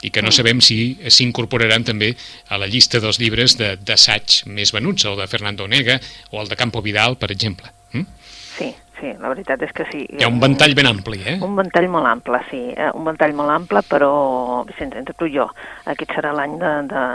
i 0.01 0.11
que 0.11 0.21
no 0.21 0.29
mm. 0.29 0.37
sabem 0.37 0.61
si 0.63 0.79
s'incorporaran 1.07 1.85
també 1.87 2.13
a 2.49 2.59
la 2.61 2.69
llista 2.69 3.01
dels 3.03 3.19
llibres 3.21 3.57
d'assaig 3.59 4.41
de, 4.43 4.55
més 4.57 4.73
venuts, 4.75 5.05
el 5.09 5.19
de 5.19 5.27
Fernando 5.31 5.65
Onega 5.65 5.99
o 6.31 6.41
el 6.41 6.49
de 6.51 6.57
Campo 6.59 6.81
Vidal, 6.85 7.17
per 7.17 7.31
exemple. 7.31 7.71
Mm? 7.93 8.05
Sí, 8.55 8.69
sí, 8.99 9.11
la 9.19 9.31
veritat 9.31 9.63
és 9.67 9.73
que 9.75 9.85
sí. 9.91 10.03
Hi 10.17 10.25
ha 10.25 10.31
un 10.31 10.39
ventall 10.43 10.75
ben 10.77 10.89
ampli, 10.89 11.21
eh? 11.27 11.37
Un 11.43 11.55
ventall 11.57 11.87
molt 11.91 12.09
ample, 12.09 12.41
sí, 12.49 12.61
eh, 12.75 12.89
un 12.95 13.07
ventall 13.07 13.35
molt 13.37 13.55
ample, 13.55 13.83
però, 13.89 14.11
Vicent, 14.67 14.95
entre 15.01 15.15
tu 15.17 15.29
i 15.29 15.35
jo, 15.35 15.47
aquest 15.91 16.15
serà 16.17 16.33
l'any 16.35 16.57
de, 16.61 16.73
de, 16.91 17.05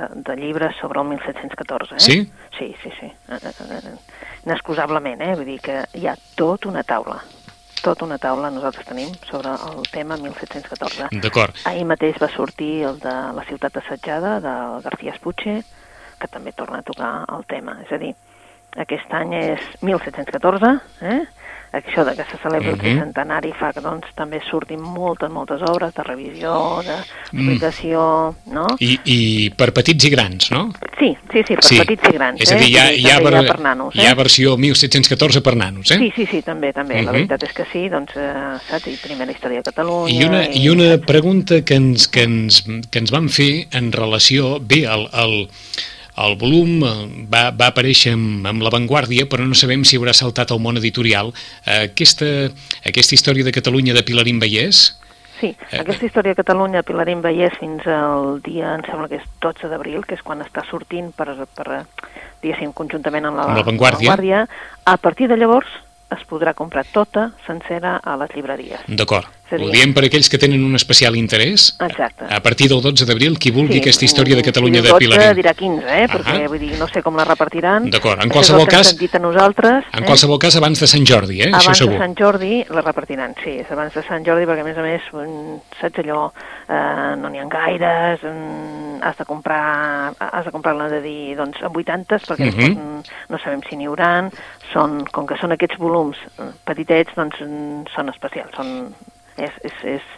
de, 0.00 0.10
de 0.28 0.38
llibres 0.40 0.76
sobre 0.80 1.02
el 1.02 1.12
1714, 1.14 1.96
eh? 1.98 2.02
Sí? 2.02 2.18
Sí, 2.58 2.74
sí, 2.82 2.92
sí, 3.00 3.10
eh, 3.30 3.54
eh, 3.78 3.96
inexcusablement, 4.44 5.22
eh? 5.22 5.32
Vull 5.38 5.54
dir 5.54 5.62
que 5.64 5.80
hi 5.98 6.10
ha 6.10 6.18
tot 6.38 6.70
una 6.70 6.86
taula 6.86 7.22
tota 7.84 8.06
una 8.06 8.18
taula 8.18 8.50
nosaltres 8.50 8.86
tenim 8.88 9.12
sobre 9.28 9.52
el 9.52 9.84
tema 9.92 10.16
1714. 10.16 11.10
D'acord. 11.20 11.60
Ahir 11.68 11.84
mateix 11.88 12.16
va 12.22 12.30
sortir 12.32 12.72
el 12.88 13.00
de 13.02 13.14
la 13.36 13.44
ciutat 13.48 13.76
assetjada, 13.82 14.38
del 14.44 14.80
García 14.86 15.12
Espuche, 15.12 15.58
que 16.20 16.30
també 16.32 16.54
torna 16.56 16.80
a 16.80 16.86
tocar 16.86 17.12
el 17.36 17.44
tema. 17.50 17.76
És 17.84 17.92
a 17.92 18.00
dir, 18.00 18.14
aquest 18.80 19.12
any 19.14 19.34
és 19.36 19.66
1714, 19.84 20.72
eh? 21.12 21.20
Això 21.74 22.04
de 22.06 22.14
que 22.14 22.24
se 22.30 22.38
celebra 22.38 22.70
el 22.70 22.78
uh 22.78 22.82
-huh. 22.82 22.98
centenari 23.00 23.52
fa 23.58 23.72
que 23.72 23.80
doncs, 23.80 24.06
també 24.14 24.40
surtin 24.48 24.80
moltes, 24.80 25.30
moltes 25.30 25.60
obres 25.62 25.94
de 25.94 26.02
revisió, 26.02 26.82
d'explicació, 26.86 28.34
mm. 28.46 28.52
no? 28.52 28.66
I, 28.78 28.98
I 29.04 29.50
per 29.50 29.72
petits 29.72 30.04
i 30.04 30.10
grans, 30.10 30.50
no? 30.50 30.72
Sí, 30.98 31.16
sí, 31.32 31.42
sí, 31.46 31.54
per 31.54 31.64
sí. 31.64 31.78
petits 31.78 32.08
i 32.08 32.12
grans. 32.12 32.40
És 32.40 32.52
a 32.52 32.56
dir, 32.56 32.68
hi 32.68 32.78
ha, 32.78 32.90
eh? 32.90 32.98
hi 32.98 33.10
ha, 33.10 33.18
ver... 33.20 33.32
hi 33.32 33.36
ha 33.36 33.52
per 33.52 33.60
nanos. 33.60 33.94
Eh? 33.94 34.02
Hi 34.02 34.06
ha 34.06 34.14
versió 34.14 34.56
1714 34.56 35.40
per 35.40 35.56
nanos, 35.56 35.90
eh? 35.90 35.98
Sí, 35.98 36.12
sí, 36.16 36.26
sí, 36.26 36.42
també, 36.42 36.72
també. 36.72 36.94
Uh 36.94 37.00
-huh. 37.00 37.04
La 37.06 37.12
veritat 37.12 37.42
és 37.42 37.52
que 37.52 37.66
sí, 37.72 37.88
doncs, 37.88 38.16
eh, 38.16 38.58
saps? 38.68 38.86
I 38.86 38.96
primera 39.02 39.32
història 39.32 39.58
de 39.58 39.70
Catalunya... 39.70 40.20
I 40.20 40.24
una, 40.24 40.44
i, 40.44 40.62
i 40.62 40.68
una 40.68 40.98
pregunta 40.98 41.62
que 41.62 41.74
ens, 41.74 42.06
que, 42.08 42.22
ens, 42.22 42.64
que 42.90 42.98
ens 42.98 43.10
van 43.10 43.28
fer 43.28 43.66
en 43.72 43.90
relació... 43.92 44.60
Bé, 44.60 44.84
el, 44.84 45.08
el, 45.12 45.48
el 46.22 46.36
volum 46.38 46.82
eh, 46.86 46.92
va, 47.30 47.48
va 47.50 47.70
aparèixer 47.72 48.14
amb, 48.14 48.44
amb 48.46 48.64
l'avantguàrdia, 48.64 49.26
però 49.30 49.46
no 49.48 49.56
sabem 49.58 49.84
si 49.86 49.98
haurà 49.98 50.14
saltat 50.14 50.52
al 50.54 50.62
món 50.62 50.78
editorial. 50.80 51.32
Eh, 51.64 51.88
aquesta, 51.90 52.28
aquesta 52.86 53.16
història 53.16 53.46
de 53.46 53.54
Catalunya 53.54 53.96
de 53.96 54.04
Pilarín 54.06 54.42
Vallès... 54.42 54.90
Sí, 55.34 55.48
eh, 55.50 55.80
aquesta 55.80 56.06
història 56.06 56.30
de 56.30 56.38
Catalunya 56.38 56.80
de 56.80 56.86
Pilarín 56.86 57.20
Vallès 57.20 57.56
fins 57.58 57.82
al 57.90 58.38
dia, 58.44 58.76
em 58.78 58.84
sembla 58.86 59.08
que 59.10 59.18
és 59.18 59.24
12 59.42 59.68
d'abril, 59.72 60.04
que 60.06 60.14
és 60.14 60.22
quan 60.22 60.44
està 60.44 60.62
sortint 60.68 61.10
per, 61.16 61.26
per 61.58 61.82
diguéssim, 62.40 62.70
conjuntament 62.72 63.26
amb 63.28 63.42
l'avantguàrdia. 63.42 64.14
La, 64.14 64.44
a 64.94 64.96
partir 65.02 65.26
de 65.28 65.36
llavors 65.40 65.68
es 66.14 66.22
podrà 66.30 66.54
comprar 66.54 66.84
tota, 66.92 67.30
sencera, 67.46 67.96
a 67.98 68.14
les 68.20 68.34
llibreries. 68.36 68.86
D'acord. 68.86 69.26
Ho 69.52 69.68
diem 69.68 69.92
per 69.92 70.06
aquells 70.08 70.30
que 70.32 70.38
tenen 70.40 70.62
un 70.64 70.74
especial 70.78 71.16
interès. 71.20 71.74
Exacte. 71.84 72.24
A 72.32 72.40
partir 72.42 72.68
del 72.72 72.80
12 72.80 73.04
d'abril, 73.04 73.36
qui 73.38 73.52
vulgui 73.52 73.76
sí, 73.76 73.82
aquesta 73.82 74.06
història 74.06 74.38
de 74.38 74.44
Catalunya 74.46 74.80
de 74.82 74.94
Pilarín. 74.96 75.20
El 75.20 75.34
12 75.36 75.40
dirà 75.42 75.52
15, 75.58 75.84
eh? 75.84 76.06
perquè 76.08 76.48
vull 76.48 76.62
dir, 76.62 76.72
no 76.80 76.88
sé 76.88 77.02
com 77.04 77.18
la 77.20 77.26
repartiran. 77.28 77.90
D'acord, 77.92 78.24
en 78.24 78.32
qualsevol 78.32 78.66
cas... 78.70 78.94
a 78.94 79.20
nosaltres. 79.20 79.90
En 79.92 80.02
eh? 80.02 80.06
qualsevol 80.08 80.40
cas, 80.40 80.56
abans 80.56 80.80
de 80.80 80.88
Sant 80.90 81.04
Jordi, 81.06 81.42
eh? 81.42 81.50
Abans 81.52 81.68
Això 81.68 81.84
segur. 81.84 81.98
de 81.98 82.02
Sant 82.02 82.16
Jordi 82.18 82.62
la 82.72 82.82
repartiran, 82.82 83.36
sí, 83.44 83.58
és 83.62 83.70
abans 83.74 83.94
de 83.94 84.02
Sant 84.08 84.24
Jordi, 84.26 84.48
perquè 84.48 84.64
a 84.64 84.68
més 84.68 84.80
a 84.80 84.86
més, 84.86 85.08
saps 85.80 86.02
allò, 86.02 86.24
eh, 86.64 87.14
no 87.20 87.30
n'hi 87.30 87.44
ha 87.44 87.48
gaires, 87.52 88.24
mm, 88.24 89.02
has 89.04 89.20
de 89.20 89.26
comprar, 89.28 90.14
has 90.18 90.48
de 90.48 90.52
comprar-la 90.54 90.88
de 90.88 91.00
dir, 91.04 91.36
doncs, 91.36 91.60
amb 91.62 91.76
80, 91.76 92.24
perquè 92.32 92.48
uh 92.48 92.58
-huh. 92.58 93.02
no 93.28 93.38
sabem 93.38 93.60
si 93.68 93.76
n'hi 93.76 93.86
hauran, 93.86 94.32
són, 94.72 95.04
com 95.12 95.26
que 95.26 95.36
són 95.36 95.52
aquests 95.52 95.78
volums 95.78 96.16
eh, 96.38 96.50
petitets, 96.64 97.12
doncs 97.14 97.36
mm, 97.40 97.92
són 97.94 98.08
especials, 98.08 98.50
són 98.56 98.94
és, 99.36 99.50
és, 99.62 99.76
és, 99.96 100.08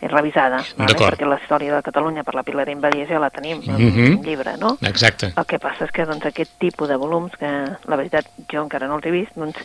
és 0.00 0.10
revisada, 0.10 0.60
vale? 0.76 0.96
perquè 0.98 1.28
la 1.28 1.38
història 1.40 1.76
de 1.76 1.82
Catalunya 1.86 2.24
per 2.26 2.34
la 2.36 2.44
Pilar 2.46 2.68
Invalies 2.72 3.08
ja 3.08 3.22
la 3.22 3.30
tenim 3.30 3.62
en 3.66 3.74
mm 3.74 3.90
-hmm. 3.90 4.18
un 4.18 4.22
llibre, 4.24 4.56
no? 4.58 4.76
Exacte. 4.82 5.32
El 5.36 5.46
que 5.46 5.58
passa 5.58 5.84
és 5.84 5.90
que 5.90 6.04
doncs, 6.04 6.26
aquest 6.26 6.50
tipus 6.58 6.88
de 6.88 6.96
volums, 6.96 7.32
que 7.38 7.46
la 7.46 7.96
veritat 7.96 8.26
jo 8.52 8.62
encara 8.62 8.86
no 8.86 8.96
els 8.96 9.06
he 9.06 9.10
vist, 9.10 9.32
doncs 9.34 9.56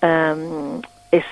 eh, 0.00 0.34
és, 1.10 1.24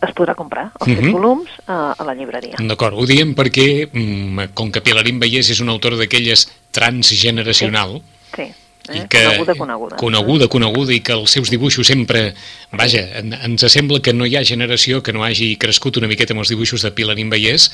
es 0.00 0.14
podrà 0.14 0.34
comprar 0.34 0.70
els 0.80 0.88
mm 0.88 1.04
-hmm. 1.04 1.12
volums 1.12 1.50
a, 1.66 1.94
a 1.98 2.04
la 2.04 2.14
llibreria. 2.14 2.56
D'acord, 2.58 2.94
ho 2.94 3.06
diem 3.06 3.34
perquè, 3.34 3.88
mm, 3.92 4.54
com 4.54 4.70
que 4.70 4.80
Pilarín 4.80 5.20
Vallès 5.20 5.50
és 5.50 5.60
un 5.60 5.68
autor 5.68 5.96
d'aquelles 5.96 6.48
transgeneracional, 6.70 8.02
sí. 8.34 8.42
sí 8.44 8.61
Eh? 8.88 9.04
I 9.04 9.08
que, 9.08 9.22
coneguda, 9.22 9.54
coneguda. 9.54 9.96
Coneguda, 9.96 10.48
coneguda, 10.48 10.94
i 10.94 11.00
que 11.04 11.14
els 11.14 11.30
seus 11.30 11.52
dibuixos 11.52 11.86
sempre... 11.86 12.32
Vaja, 12.72 13.02
en, 13.20 13.34
ens 13.36 13.66
sembla 13.70 14.00
que 14.02 14.14
no 14.16 14.26
hi 14.26 14.34
ha 14.36 14.44
generació 14.44 15.02
que 15.06 15.14
no 15.14 15.22
hagi 15.22 15.54
crescut 15.60 16.00
una 16.00 16.10
miqueta 16.10 16.34
amb 16.34 16.42
els 16.42 16.50
dibuixos 16.50 16.82
de 16.82 16.90
Pilarín 16.96 17.30
Vallès 17.30 17.68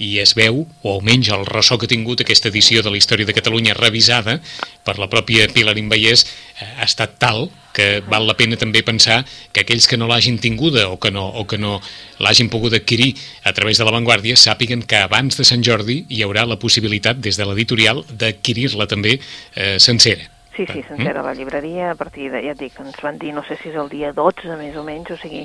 i 0.00 0.16
es 0.22 0.34
veu, 0.36 0.64
o 0.82 0.94
almenys 0.94 1.32
el 1.34 1.44
ressò 1.48 1.76
que 1.76 1.88
ha 1.88 1.92
tingut 1.92 2.22
aquesta 2.24 2.48
edició 2.52 2.82
de 2.84 2.92
la 2.92 3.00
història 3.00 3.28
de 3.28 3.36
Catalunya 3.36 3.76
revisada 3.76 4.38
per 4.84 4.96
la 5.00 5.10
pròpia 5.12 5.48
Pilarín 5.52 5.90
Vallès 5.92 6.24
eh, 6.24 6.68
ha 6.80 6.88
estat 6.88 7.18
tal 7.20 7.48
que 7.76 8.00
val 8.08 8.26
la 8.28 8.36
pena 8.38 8.56
també 8.60 8.80
pensar 8.86 9.20
que 9.52 9.64
aquells 9.64 9.88
que 9.90 9.98
no 10.00 10.08
l'hagin 10.08 10.38
tinguda 10.42 10.88
o 10.88 10.96
que 11.02 11.12
no, 11.12 11.26
o 11.28 11.44
que 11.46 11.58
no 11.60 11.76
l'hagin 12.24 12.48
pogut 12.52 12.74
adquirir 12.78 13.12
a 13.44 13.52
través 13.56 13.78
de 13.78 13.84
l'avantguàrdia 13.84 14.38
sàpiguen 14.40 14.86
que 14.88 15.02
abans 15.04 15.36
de 15.36 15.44
Sant 15.44 15.64
Jordi 15.66 16.02
hi 16.08 16.22
haurà 16.24 16.46
la 16.48 16.58
possibilitat 16.62 17.20
des 17.20 17.36
de 17.36 17.44
l'editorial 17.44 18.02
d'adquirir-la 18.08 18.88
també 18.88 19.18
eh, 19.20 19.76
sencera. 19.78 20.32
Sí, 20.56 20.64
sí, 20.72 20.80
sencera 20.88 21.20
mm. 21.20 21.26
la 21.26 21.34
llibreria, 21.36 21.90
a 21.90 21.94
partir 22.00 22.30
de, 22.32 22.40
ja 22.40 22.54
et 22.54 22.60
dic, 22.60 22.78
ens 22.80 22.96
van 23.04 23.18
dir, 23.20 23.34
no 23.36 23.42
sé 23.44 23.58
si 23.60 23.68
és 23.68 23.76
el 23.76 23.90
dia 23.92 24.14
12, 24.16 24.56
més 24.56 24.78
o 24.80 24.84
menys, 24.86 25.10
o 25.12 25.18
sigui, 25.20 25.42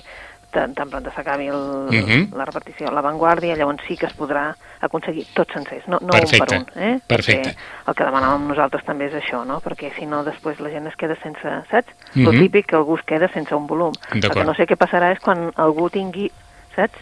tan, 0.52 0.74
pronta 0.90 1.12
s'acabi 1.16 1.48
el, 1.48 1.88
Mhm. 1.90 2.36
la 2.38 2.46
repartició 2.46 2.88
a 2.88 2.92
l'avantguàrdia, 2.92 3.56
llavors 3.56 3.82
sí 3.88 3.98
que 3.98 4.06
es 4.06 4.16
podrà 4.18 4.54
aconseguir 4.82 5.26
tots 5.34 5.54
sencers, 5.54 5.88
no, 5.88 5.98
no 6.02 6.10
Perfecte, 6.10 6.56
un 6.56 6.66
per 6.66 6.78
un. 6.78 6.84
Eh? 6.84 7.00
perfecte. 7.08 7.50
Perquè 7.50 7.88
el 7.88 7.96
que 7.96 8.04
demanàvem 8.06 8.48
nosaltres 8.48 8.84
també 8.86 9.06
és 9.06 9.14
això, 9.14 9.46
no? 9.46 9.60
perquè 9.62 9.92
si 9.98 10.06
no 10.06 10.24
després 10.24 10.60
la 10.60 10.70
gent 10.70 10.88
es 10.88 10.96
queda 10.96 11.16
sense, 11.22 11.42
saps? 11.70 11.94
Mhm. 12.14 12.24
Lo 12.26 12.32
típic 12.32 12.68
que 12.68 12.76
algú 12.76 12.98
es 12.98 13.04
queda 13.04 13.28
sense 13.30 13.56
un 13.56 13.68
volum. 13.68 13.94
El 14.14 14.22
que 14.22 14.44
no 14.44 14.54
sé 14.54 14.68
què 14.68 14.76
passarà 14.78 15.12
és 15.12 15.20
quan 15.20 15.52
algú 15.56 15.90
tingui, 15.90 16.32
saps? 16.76 16.98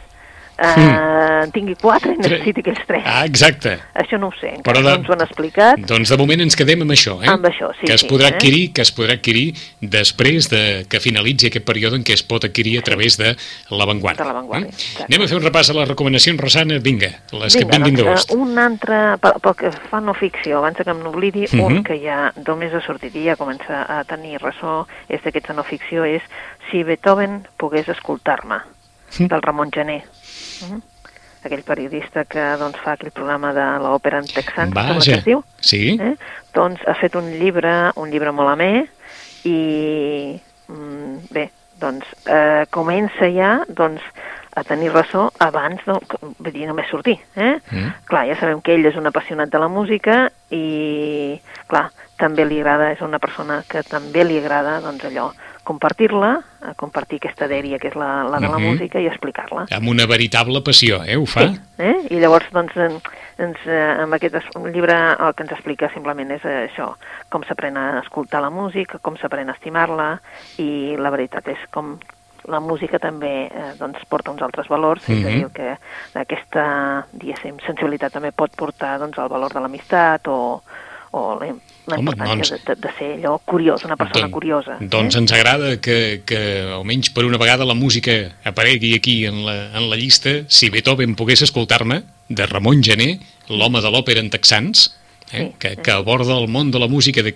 Uh, 0.59 1.45
tingui 1.55 1.75
quatre 1.79 2.11
i 2.13 2.17
necessiti 2.19 2.59
aquells 2.59 2.81
tres. 2.87 3.03
Ah, 3.07 3.23
exacte. 3.25 3.77
Això 3.95 4.17
no 4.19 4.27
ho 4.27 4.33
sé, 4.39 4.55
Però 4.65 4.75
encara 4.77 4.81
de- 4.81 4.89
no 4.89 4.95
ens 4.99 5.09
ho 5.09 5.13
han 5.13 5.21
explicat. 5.23 5.79
Doncs 5.87 6.09
de 6.09 6.17
moment 6.19 6.41
ens 6.43 6.55
quedem 6.59 6.81
amb 6.83 6.91
això, 6.91 7.13
eh? 7.23 7.29
Amb 7.31 7.45
això, 7.45 7.69
sí, 7.79 7.85
que 7.87 7.93
es 7.93 8.01
sí, 8.01 8.07
podrà 8.07 8.27
eh? 8.29 8.33
adquirir, 8.35 8.73
que 8.73 8.81
es 8.81 8.91
podrà 8.95 9.13
adquirir 9.15 9.53
després 9.79 10.49
de 10.49 10.85
que 10.89 10.99
finalitzi 10.99 11.47
aquest 11.47 11.65
període 11.65 11.95
en 11.95 12.03
què 12.03 12.13
es 12.13 12.23
pot 12.23 12.43
adquirir 12.43 12.77
a 12.79 12.83
través 12.83 13.17
de 13.17 13.35
l'avantguàrdia. 13.71 14.23
De 14.23 14.27
l'avantguàrdia, 14.29 14.69
Eh? 14.69 15.05
Anem 15.07 15.23
a 15.23 15.27
fer 15.31 15.37
un 15.37 15.43
repàs 15.43 15.69
a 15.69 15.73
les 15.73 15.87
recomanacions, 15.87 16.39
Rosana. 16.41 16.79
Vinga, 16.79 17.09
les 17.31 17.55
que 17.55 17.63
et 17.63 17.71
vinguin 17.71 17.95
doncs, 17.95 18.09
gust. 18.27 18.31
eh, 18.31 18.35
un 18.35 18.57
altre, 18.59 19.17
pel, 19.21 19.39
pel 19.41 19.55
que 19.55 19.71
fa 19.89 20.01
no 20.01 20.13
ficció, 20.13 20.57
abans 20.59 20.77
que 20.77 20.89
em 20.89 20.99
n'oblidi, 21.03 21.47
Mhm. 21.51 21.61
un 21.65 21.83
que 21.83 21.99
ja 22.03 22.33
només 22.45 22.73
ha 22.73 22.81
sortit 22.81 23.15
i 23.15 23.23
ja 23.25 23.35
comença 23.35 23.85
a 23.87 24.03
tenir 24.03 24.39
ressò, 24.39 24.85
és 25.07 25.21
d'aquests 25.23 25.47
de 25.49 25.53
no 25.55 25.63
ficció, 25.63 26.03
és 26.03 26.21
Si 26.69 26.83
Beethoven 26.83 27.47
pogués 27.57 27.87
escoltar-me, 27.89 28.57
Mhm. 29.17 29.27
del 29.27 29.41
Ramon 29.41 29.71
Gené. 29.71 30.03
Mhm. 30.61 30.81
Aquell 31.47 31.63
periodista 31.63 32.25
que 32.27 32.41
doncs, 32.59 32.79
fa 32.83 32.97
aquell 32.97 33.13
programa 33.15 33.53
de 33.55 33.65
l'òpera 33.79 34.19
en 34.19 34.25
texans, 34.27 34.73
Vaja, 34.75 34.99
que 34.99 35.13
es 35.19 35.23
diu. 35.25 35.43
sí. 35.61 35.97
Eh? 35.99 36.15
Doncs 36.53 36.81
ha 36.85 36.95
fet 36.99 37.15
un 37.15 37.29
llibre, 37.39 37.91
un 37.95 38.09
llibre 38.11 38.33
molt 38.35 38.49
amè, 38.49 38.87
i 39.47 40.39
mm, 40.67 41.29
bé, 41.31 41.49
doncs 41.79 42.05
eh, 42.25 42.65
comença 42.75 43.29
ja 43.31 43.59
doncs, 43.69 44.01
a 44.55 44.63
tenir 44.63 44.91
ressò 44.91 45.29
abans, 45.39 45.81
de, 45.85 45.97
vull 46.39 46.51
dir, 46.53 46.65
només 46.67 46.89
sortir. 46.89 47.17
Eh? 47.35 47.59
Mm. 47.71 47.91
Clar, 48.09 48.25
ja 48.27 48.35
sabem 48.39 48.61
que 48.61 48.73
ell 48.73 48.85
és 48.89 48.95
un 48.97 49.05
apassionat 49.07 49.49
de 49.49 49.59
la 49.61 49.67
música 49.69 50.29
i, 50.51 51.39
clar, 51.69 51.89
també 52.19 52.45
li 52.45 52.59
agrada, 52.59 52.91
és 52.91 53.01
una 53.05 53.19
persona 53.19 53.61
que 53.69 53.83
també 53.87 54.25
li 54.25 54.39
agrada, 54.41 54.79
doncs 54.83 55.05
allò, 55.07 55.29
compartir-la, 55.63 56.31
eh, 56.65 56.73
compartir 56.75 57.19
aquesta 57.21 57.47
dèria 57.47 57.77
que 57.79 57.91
és 57.91 57.95
la, 57.95 58.23
la 58.25 58.39
de 58.39 58.47
la 58.49 58.57
Mhm. 58.57 58.71
música 58.71 58.99
i 58.99 59.05
explicar-la. 59.07 59.67
Amb 59.71 59.87
una 59.87 60.05
veritable 60.07 60.61
passió, 60.61 61.03
eh? 61.05 61.15
Ho 61.15 61.25
fa? 61.25 61.41
Sí, 61.47 61.59
eh? 61.77 61.95
I 62.09 62.19
llavors, 62.19 62.49
doncs, 62.51 62.75
en, 62.75 62.99
ens, 63.37 63.57
eh, 63.67 63.95
amb 64.01 64.13
aquest 64.13 64.35
llibre 64.73 64.95
el 65.19 65.33
que 65.35 65.43
ens 65.43 65.51
explica 65.51 65.91
simplement 65.93 66.31
és 66.31 66.43
eh, 66.43 66.69
això, 66.71 66.95
com 67.29 67.43
s'aprèn 67.43 67.77
a 67.77 67.99
escoltar 67.99 68.41
la 68.41 68.49
música, 68.49 68.97
com 68.99 69.15
s'aprèn 69.15 69.49
a 69.49 69.53
estimar-la, 69.53 70.19
i 70.57 70.95
la 70.97 71.11
veritat 71.11 71.47
és 71.47 71.59
com 71.69 71.99
la 72.47 72.59
música 72.59 72.99
també 72.99 73.47
eh, 73.47 73.73
doncs, 73.79 73.99
porta 74.09 74.31
uns 74.31 74.41
altres 74.41 74.67
valors, 74.67 75.03
és 75.09 75.25
a 75.25 75.29
Mhm. 75.29 75.35
dir, 75.39 75.47
que 75.53 75.77
aquesta, 76.19 77.05
diguéssim, 77.13 77.57
sensibilitat 77.65 78.13
també 78.13 78.31
pot 78.31 78.51
portar 78.55 78.97
doncs, 78.99 79.17
el 79.17 79.29
valor 79.29 79.53
de 79.53 79.59
l'amistat 79.59 80.27
o, 80.27 80.61
o 81.11 81.21
la, 81.39 81.47
importància 81.97 82.57
doncs- 82.57 82.65
de, 82.65 82.75
de, 82.75 82.91
ser 82.97 83.09
allò 83.17 83.39
curiós, 83.43 83.83
una 83.85 83.95
persona 83.97 84.27
Don- 84.27 84.31
curiosa. 84.31 84.77
Doncs 84.79 85.15
ens 85.15 85.31
agrada 85.33 85.77
que, 85.81 86.21
que 86.25 86.39
almenys 86.73 87.09
per 87.09 87.25
una 87.25 87.37
vegada 87.41 87.65
la 87.65 87.73
música 87.73 88.11
aparegui 88.45 88.95
aquí 88.95 89.25
en 89.25 89.43
la, 89.45 89.71
en 89.77 89.89
la 89.89 89.95
llista 89.95 90.43
Si 90.47 90.69
Beethoven 90.69 91.15
pogués 91.15 91.41
escoltar-me, 91.41 92.03
de 92.29 92.45
Ramon 92.45 92.83
Gené, 92.83 93.19
l'home 93.49 93.81
de 93.81 93.89
l'òpera 93.89 94.19
en 94.21 94.29
texans, 94.29 94.95
eh? 95.31 95.49
Sí, 95.51 95.55
que, 95.59 95.69
sí. 95.71 95.75
que 95.77 95.91
aborda 95.91 96.37
el 96.37 96.47
món 96.47 96.71
de 96.71 96.79
la 96.79 96.87
música 96.87 97.21
des 97.21 97.33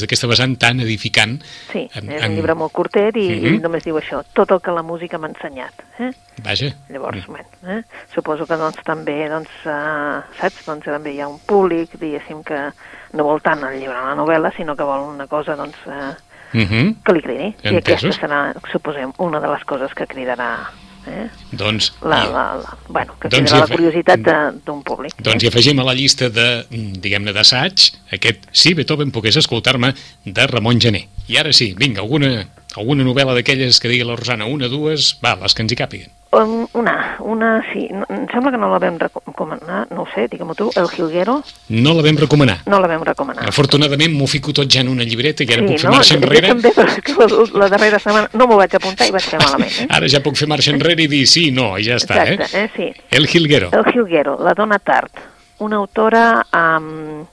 d'aquesta 0.00 0.26
vessant 0.26 0.56
tan 0.58 0.80
edificant. 0.80 1.42
Sí, 1.72 1.88
en- 1.94 2.10
és 2.10 2.22
en- 2.22 2.30
un 2.30 2.36
llibre 2.36 2.54
molt 2.54 2.72
curtet 2.72 3.16
i, 3.16 3.28
Mhm. 3.40 3.54
i 3.54 3.58
només 3.58 3.84
diu 3.84 3.96
això, 3.98 4.22
tot 4.32 4.50
el 4.52 4.60
que 4.60 4.70
la 4.70 4.82
música 4.82 5.18
m'ha 5.18 5.28
ensenyat. 5.28 5.72
Eh? 5.98 6.10
Vaja, 6.42 6.74
Llavors, 6.88 7.26
bueno, 7.26 7.48
eh? 7.66 7.82
suposo 8.14 8.46
que 8.46 8.54
doncs, 8.56 8.76
també, 8.84 9.28
doncs, 9.28 9.48
eh, 9.64 10.20
saps, 10.40 10.64
doncs, 10.66 10.84
també 10.84 11.12
hi 11.14 11.20
ha 11.20 11.28
un 11.28 11.38
públic, 11.40 11.92
diguéssim, 11.98 12.42
que 12.44 12.70
no 13.12 13.24
vol 13.24 13.40
tant 13.40 13.62
el 13.64 13.78
llibre 13.80 13.94
la 13.96 14.14
novel·la, 14.14 14.54
sinó 14.56 14.76
que 14.76 14.82
vol 14.84 15.00
una 15.14 15.26
cosa 15.26 15.56
doncs, 15.56 15.76
eh, 15.86 16.14
Mhm. 16.52 17.02
que 17.02 17.12
li 17.12 17.22
cridi. 17.22 17.54
I 17.64 17.76
aquesta 17.76 17.92
Entesos. 18.06 18.18
serà, 18.20 18.54
suposem, 18.72 19.12
una 19.18 19.40
de 19.40 19.48
les 19.48 19.64
coses 19.64 19.92
que 19.94 20.06
cridarà 20.06 20.70
eh? 21.08 21.26
doncs, 21.52 21.92
la, 22.02 22.22
la, 22.30 22.44
la, 22.60 22.76
bueno, 22.88 23.16
que 23.20 23.30
Doncs 23.32 23.54
la 23.54 23.66
curiositat 23.70 24.22
d'un 24.66 24.82
públic. 24.86 25.16
doncs 25.22 25.44
hi 25.44 25.50
afegim 25.50 25.80
a 25.80 25.86
la 25.86 25.94
llista 25.96 26.28
de, 26.32 26.48
diguem-ne, 26.70 27.34
d'assaig, 27.36 27.88
aquest 28.18 28.48
Si 28.52 28.74
Beethoven 28.74 29.12
pogués 29.14 29.38
escoltar-me, 29.40 29.92
de 30.24 30.46
Ramon 30.50 30.80
Gené. 30.80 31.06
I 31.28 31.40
ara 31.42 31.52
sí, 31.56 31.72
vinga, 31.78 32.02
alguna, 32.04 32.46
alguna 32.76 33.04
novel·la 33.06 33.34
d'aquelles 33.36 33.80
que 33.80 33.88
digui 33.88 34.04
la 34.04 34.16
Rosana, 34.16 34.46
una, 34.46 34.68
dues, 34.68 35.14
va, 35.24 35.34
les 35.40 35.54
que 35.54 35.62
ens 35.64 35.72
hi 35.72 35.78
càpiguen. 35.78 36.12
Um, 36.36 36.66
una, 36.76 37.16
una, 37.22 37.50
sí, 37.72 37.86
no, 37.94 38.04
em 38.12 38.26
sembla 38.28 38.50
que 38.52 38.58
no 38.60 38.68
la 38.68 38.80
vam 38.82 38.96
recomanar, 39.00 39.86
no 39.94 40.02
ho 40.02 40.06
sé, 40.12 40.26
digue-m'ho 40.28 40.56
tu, 40.58 40.66
El 40.76 40.88
Jilguero, 40.90 41.38
No 41.70 41.94
la 41.94 42.02
vam 42.04 42.18
recomanar. 42.20 42.58
no 42.66 42.80
la 42.82 42.88
vam 42.90 43.04
recomanar. 43.06 43.46
Afortunadament 43.48 44.12
m'ho 44.12 44.26
fico 44.28 44.52
tot 44.52 44.68
ja 44.68 44.82
en 44.82 44.90
una 44.92 45.06
llibreta 45.06 45.46
i 45.46 45.52
ara 45.54 45.62
puc 45.64 45.78
fer 45.78 45.88
no? 45.88 45.94
marxa 45.96 46.16
Jo 46.18 46.20
enrere. 46.20 46.48
també, 46.50 46.72
però 46.76 46.88
és 46.90 46.98
que 47.06 47.14
la, 47.16 47.28
la 47.62 47.68
darrera 47.72 47.98
setmana 48.02 48.28
no 48.34 48.48
m'ho 48.50 48.58
vaig 48.58 48.74
apuntar 48.76 49.06
i 49.08 49.14
vaig 49.14 49.22
fer 49.30 49.40
malament. 49.40 49.72
Eh? 49.80 49.86
Ara 49.96 50.10
ja 50.12 50.20
puc 50.20 50.36
fer 50.36 50.48
marxa 50.50 50.74
enrere 50.74 51.06
i 51.06 51.08
dir 51.14 51.22
sí, 51.30 51.46
no, 51.54 51.70
i 51.78 51.86
ja 51.88 51.96
està, 51.96 52.18
Exacte, 52.26 52.50
eh? 52.58 52.64
eh? 52.66 52.70
sí. 52.76 52.90
El 53.16 53.26
Gilguero. 53.30 53.70
El 53.72 53.86
Gilguero, 53.92 54.36
la 54.42 54.52
dona 54.58 54.78
tard, 54.82 55.22
una 55.64 55.76
autora 55.80 56.26
um, 56.52 57.24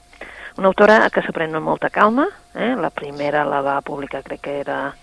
una 0.56 0.70
autora 0.70 1.10
que 1.10 1.20
s'aprèn 1.26 1.52
amb 1.58 1.66
molta 1.66 1.90
calma, 1.90 2.28
eh? 2.54 2.76
la 2.78 2.88
primera 2.94 3.42
la 3.44 3.60
va 3.60 3.80
publicar 3.82 4.22
crec 4.22 4.40
que 4.46 4.60
era 4.62 4.94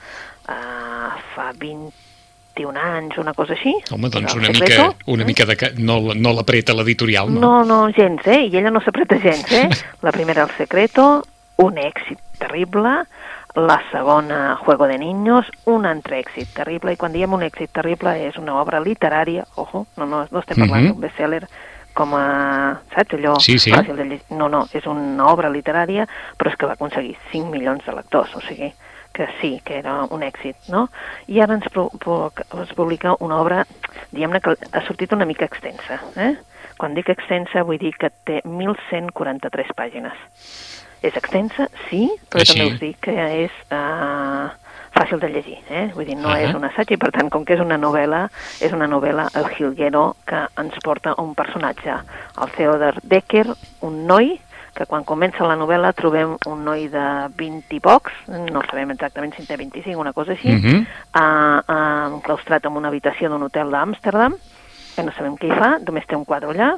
uh, 0.47 1.19
fa 1.36 1.51
21 1.58 2.77
anys, 2.80 3.17
una 3.17 3.34
cosa 3.34 3.54
així. 3.54 3.73
Home, 3.91 4.10
doncs 4.10 4.34
una 4.36 4.49
mica, 4.49 4.93
una 5.08 5.25
mica 5.25 5.45
de... 5.45 5.58
No, 5.80 5.99
no 6.13 6.34
l'apreta 6.34 6.73
l'editorial, 6.73 7.32
no? 7.32 7.39
No, 7.39 7.63
no, 7.65 7.91
gens, 7.95 8.25
eh? 8.27 8.45
I 8.47 8.56
ella 8.58 8.71
no 8.71 8.82
s'apreta 8.82 9.17
gens, 9.19 9.49
eh? 9.51 9.69
La 10.06 10.12
primera, 10.12 10.43
El 10.43 10.51
Secreto, 10.58 11.23
un 11.58 11.77
èxit 11.77 12.19
terrible, 12.39 13.06
la 13.54 13.82
segona, 13.91 14.56
Juego 14.63 14.88
de 14.88 14.97
Niños, 14.97 15.45
un 15.65 15.86
altre 15.86 16.21
èxit 16.23 16.54
terrible, 16.56 16.93
i 16.93 16.97
quan 16.97 17.12
diem 17.12 17.34
un 17.36 17.43
èxit 17.43 17.69
terrible 17.75 18.13
és 18.30 18.38
una 18.39 18.56
obra 18.62 18.80
literària, 18.80 19.43
ojo, 19.60 19.86
no, 19.97 20.06
no, 20.08 20.21
no 20.32 20.39
estem 20.39 20.58
parlant 20.58 20.86
Mhm. 20.86 20.91
d'un 20.93 21.01
best-seller 21.04 21.41
com 21.93 22.13
a, 22.15 22.80
saps, 22.95 23.13
allò 23.17 23.36
Sí, 23.43 23.60
sí. 23.60 23.69
fàcil 23.73 23.97
de 23.99 24.06
llegir. 24.06 24.23
No, 24.32 24.47
no, 24.47 24.63
és 24.73 24.86
una 24.88 25.27
obra 25.27 25.49
literària, 25.51 26.08
però 26.39 26.49
és 26.49 26.56
que 26.58 26.65
va 26.65 26.73
aconseguir 26.80 27.17
5 27.34 27.51
milions 27.51 27.84
de 27.86 27.91
lectors, 27.93 28.34
o 28.36 28.41
sigui, 28.47 28.71
que 29.13 29.28
sí, 29.39 29.62
que 29.65 29.80
era 29.80 30.04
un 30.10 30.24
èxit, 30.24 30.69
no? 30.71 30.88
I 31.28 31.41
ara 31.43 31.58
ens, 31.60 31.67
es 31.67 32.74
publica 32.78 33.15
una 33.19 33.41
obra, 33.41 33.65
diguem-ne 34.12 34.41
que 34.41 34.56
ha 34.71 34.84
sortit 34.88 35.13
una 35.13 35.28
mica 35.28 35.45
extensa, 35.45 36.00
eh? 36.15 36.36
Quan 36.80 36.95
dic 36.97 37.12
extensa 37.13 37.65
vull 37.67 37.80
dir 37.82 37.93
que 38.00 38.10
té 38.26 38.41
1.143 38.47 39.76
pàgines. 39.78 40.17
És 41.02 41.15
extensa, 41.17 41.67
sí, 41.89 42.08
però 42.30 42.43
Així. 42.43 42.58
també 42.58 42.74
us 42.74 42.82
dic 42.82 43.00
que 43.08 43.15
és 43.43 43.56
uh, 43.74 44.50
fàcil 44.93 45.21
de 45.21 45.32
llegir, 45.34 45.58
eh? 45.69 45.88
Vull 45.95 46.06
dir, 46.06 46.17
no 46.19 46.30
Ahà. 46.30 46.45
és 46.45 46.56
un 46.58 46.67
assaig 46.67 46.93
i 46.93 47.00
per 47.02 47.10
tant, 47.15 47.30
com 47.34 47.45
que 47.45 47.56
és 47.58 47.63
una 47.63 47.80
novel·la, 47.82 48.28
és 48.62 48.74
una 48.76 48.88
novel·la 48.91 49.30
El 49.39 49.50
Gilguero 49.56 50.12
que 50.30 50.45
ens 50.62 50.78
porta 50.86 51.15
un 51.21 51.34
personatge, 51.36 51.97
el 52.41 52.56
Theodor 52.58 53.02
Decker, 53.04 53.47
un 53.88 54.06
noi 54.08 54.36
que 54.73 54.86
quan 54.86 55.03
comença 55.03 55.43
la 55.43 55.57
novel·la 55.60 55.91
trobem 55.93 56.38
un 56.47 56.63
noi 56.63 56.88
de 56.89 57.27
20 57.38 57.75
i 57.75 57.79
pocs, 57.84 58.12
no 58.27 58.62
sabem 58.69 58.91
exactament 58.91 59.34
si 59.36 59.41
en 59.41 59.47
té 59.47 59.57
25, 59.57 59.99
una 59.99 60.13
cosa 60.13 60.31
així, 60.31 60.51
Mhm. 60.51 60.86
uh, 61.15 61.60
uh, 61.67 62.15
enclaustrat 62.15 62.65
en 62.65 62.77
una 62.77 62.88
habitació 62.88 63.29
d'un 63.29 63.43
hotel 63.43 63.69
d'Amsterdam, 63.71 64.36
que 64.95 65.03
no 65.03 65.12
sabem 65.12 65.36
què 65.36 65.47
hi 65.47 65.57
fa, 65.60 65.77
només 65.79 66.07
té 66.07 66.15
un 66.15 66.25
quadre 66.25 66.49
allà, 66.49 66.75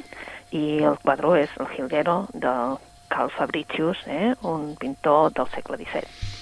i 0.50 0.82
el 0.82 0.98
quadre 1.02 1.40
és 1.42 1.50
el 1.58 1.66
Gilguero 1.68 2.26
del 2.32 2.78
Carl 3.08 3.30
Fabricius, 3.30 3.98
eh, 4.06 4.34
un 4.42 4.76
pintor 4.76 5.32
del 5.32 5.46
segle 5.54 5.76
XVII. 5.76 6.33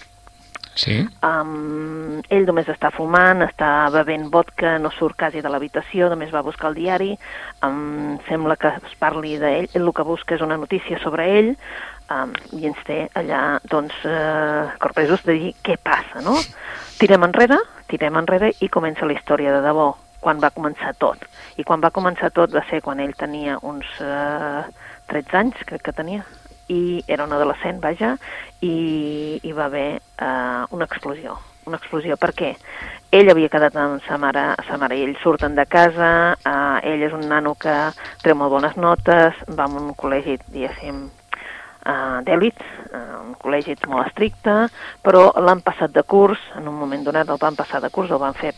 Sí? 0.75 1.03
Um, 1.27 2.23
ell 2.33 2.47
només 2.49 2.69
està 2.73 2.91
fumant, 2.95 3.43
està 3.45 3.91
bevent 3.93 4.29
vodka, 4.33 4.79
no 4.81 4.91
surt 4.95 5.19
quasi 5.21 5.43
de 5.45 5.51
l'habitació, 5.53 6.09
només 6.09 6.33
va 6.33 6.45
buscar 6.45 6.71
el 6.71 6.79
diari, 6.79 7.11
um, 7.67 8.17
sembla 8.29 8.57
que 8.57 8.73
es 8.79 8.95
parli 9.01 9.37
d'ell, 9.41 9.69
ell 9.73 9.85
el 9.85 9.93
que 9.97 10.07
busca 10.09 10.37
és 10.37 10.45
una 10.45 10.57
notícia 10.57 11.01
sobre 11.03 11.29
ell, 11.39 11.53
um, 12.13 12.33
i 12.57 12.71
ens 12.71 12.81
té 12.87 13.03
allà, 13.19 13.43
doncs, 13.69 13.99
eh, 14.09 14.65
corpresos 14.83 15.25
de 15.29 15.37
dir 15.39 15.53
què 15.65 15.77
passa, 15.83 16.25
no? 16.25 16.39
Tirem 17.01 17.29
enrere, 17.29 17.61
tirem 17.91 18.17
enrere 18.21 18.53
i 18.61 18.71
comença 18.73 19.09
la 19.09 19.17
història 19.17 19.53
de 19.55 19.63
debò, 19.65 19.91
quan 20.23 20.41
va 20.41 20.53
començar 20.55 20.95
tot. 21.03 21.25
I 21.59 21.67
quan 21.69 21.83
va 21.83 21.93
començar 21.95 22.31
tot 22.33 22.53
va 22.55 22.65
ser 22.71 22.81
quan 22.85 23.01
ell 23.03 23.15
tenia 23.19 23.59
uns 23.67 23.89
eh, 24.01 24.63
13 25.13 25.41
anys, 25.43 25.67
crec 25.69 25.85
que 25.89 25.97
tenia, 25.97 26.25
i 26.73 27.05
era 27.07 27.27
un 27.29 27.33
adolescent, 27.37 27.81
vaja, 27.83 28.17
i 28.65 29.39
hi 29.43 29.53
va 29.57 29.69
haver 29.69 29.89
eh, 29.99 30.65
una 30.71 30.89
explosió. 30.89 31.39
Una 31.69 31.79
explosió, 31.79 32.17
per 32.19 32.33
què? 32.35 32.55
Ell 33.15 33.31
havia 33.31 33.51
quedat 33.53 33.77
amb 33.79 34.03
sa 34.07 34.17
mare, 34.19 34.49
sa 34.67 34.79
mare 34.81 34.97
i 34.99 35.05
ell 35.07 35.15
surten 35.23 35.55
de 35.59 35.67
casa, 35.71 36.11
eh, 36.35 36.93
ell 36.93 37.05
és 37.07 37.15
un 37.15 37.29
nano 37.31 37.55
que 37.55 37.75
treu 38.25 38.39
molt 38.39 38.57
bones 38.57 38.79
notes, 38.81 39.39
va 39.53 39.69
a 39.69 39.83
un 39.83 39.93
col·legi, 39.99 40.41
diguéssim, 40.49 41.05
uh, 41.87 42.19
d'èlit, 42.27 42.59
uh, 42.91 43.21
un 43.23 43.35
col·legi 43.41 43.77
molt 43.89 44.09
estricte, 44.09 44.57
però 45.03 45.29
l'han 45.43 45.63
passat 45.65 45.95
de 45.95 46.03
curs, 46.03 46.41
en 46.59 46.69
un 46.69 46.79
moment 46.79 47.05
donat 47.05 47.31
el 47.31 47.41
van 47.43 47.59
passar 47.59 47.83
de 47.83 47.91
curs, 47.91 48.11
el 48.11 48.23
van 48.23 48.37
fer 48.39 48.55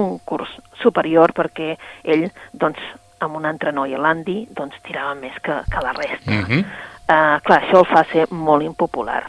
un 0.00 0.18
curs 0.26 0.50
superior 0.82 1.32
perquè 1.34 1.74
ell, 2.02 2.28
doncs, 2.52 2.82
amb 3.24 3.38
una 3.38 3.52
altra 3.54 3.72
noia, 3.72 4.00
l'Andy, 4.00 4.44
doncs 4.52 4.80
tirava 4.84 5.14
més 5.16 5.36
que, 5.42 5.60
que 5.70 5.84
la 5.84 5.94
resta. 5.96 6.30
Uh 6.30 6.48
-huh. 6.48 6.64
Uh, 7.08 7.38
clar, 7.44 7.60
això 7.60 7.82
el 7.82 7.88
fa 7.90 8.04
ser 8.12 8.26
molt 8.30 8.66
impopular. 8.66 9.22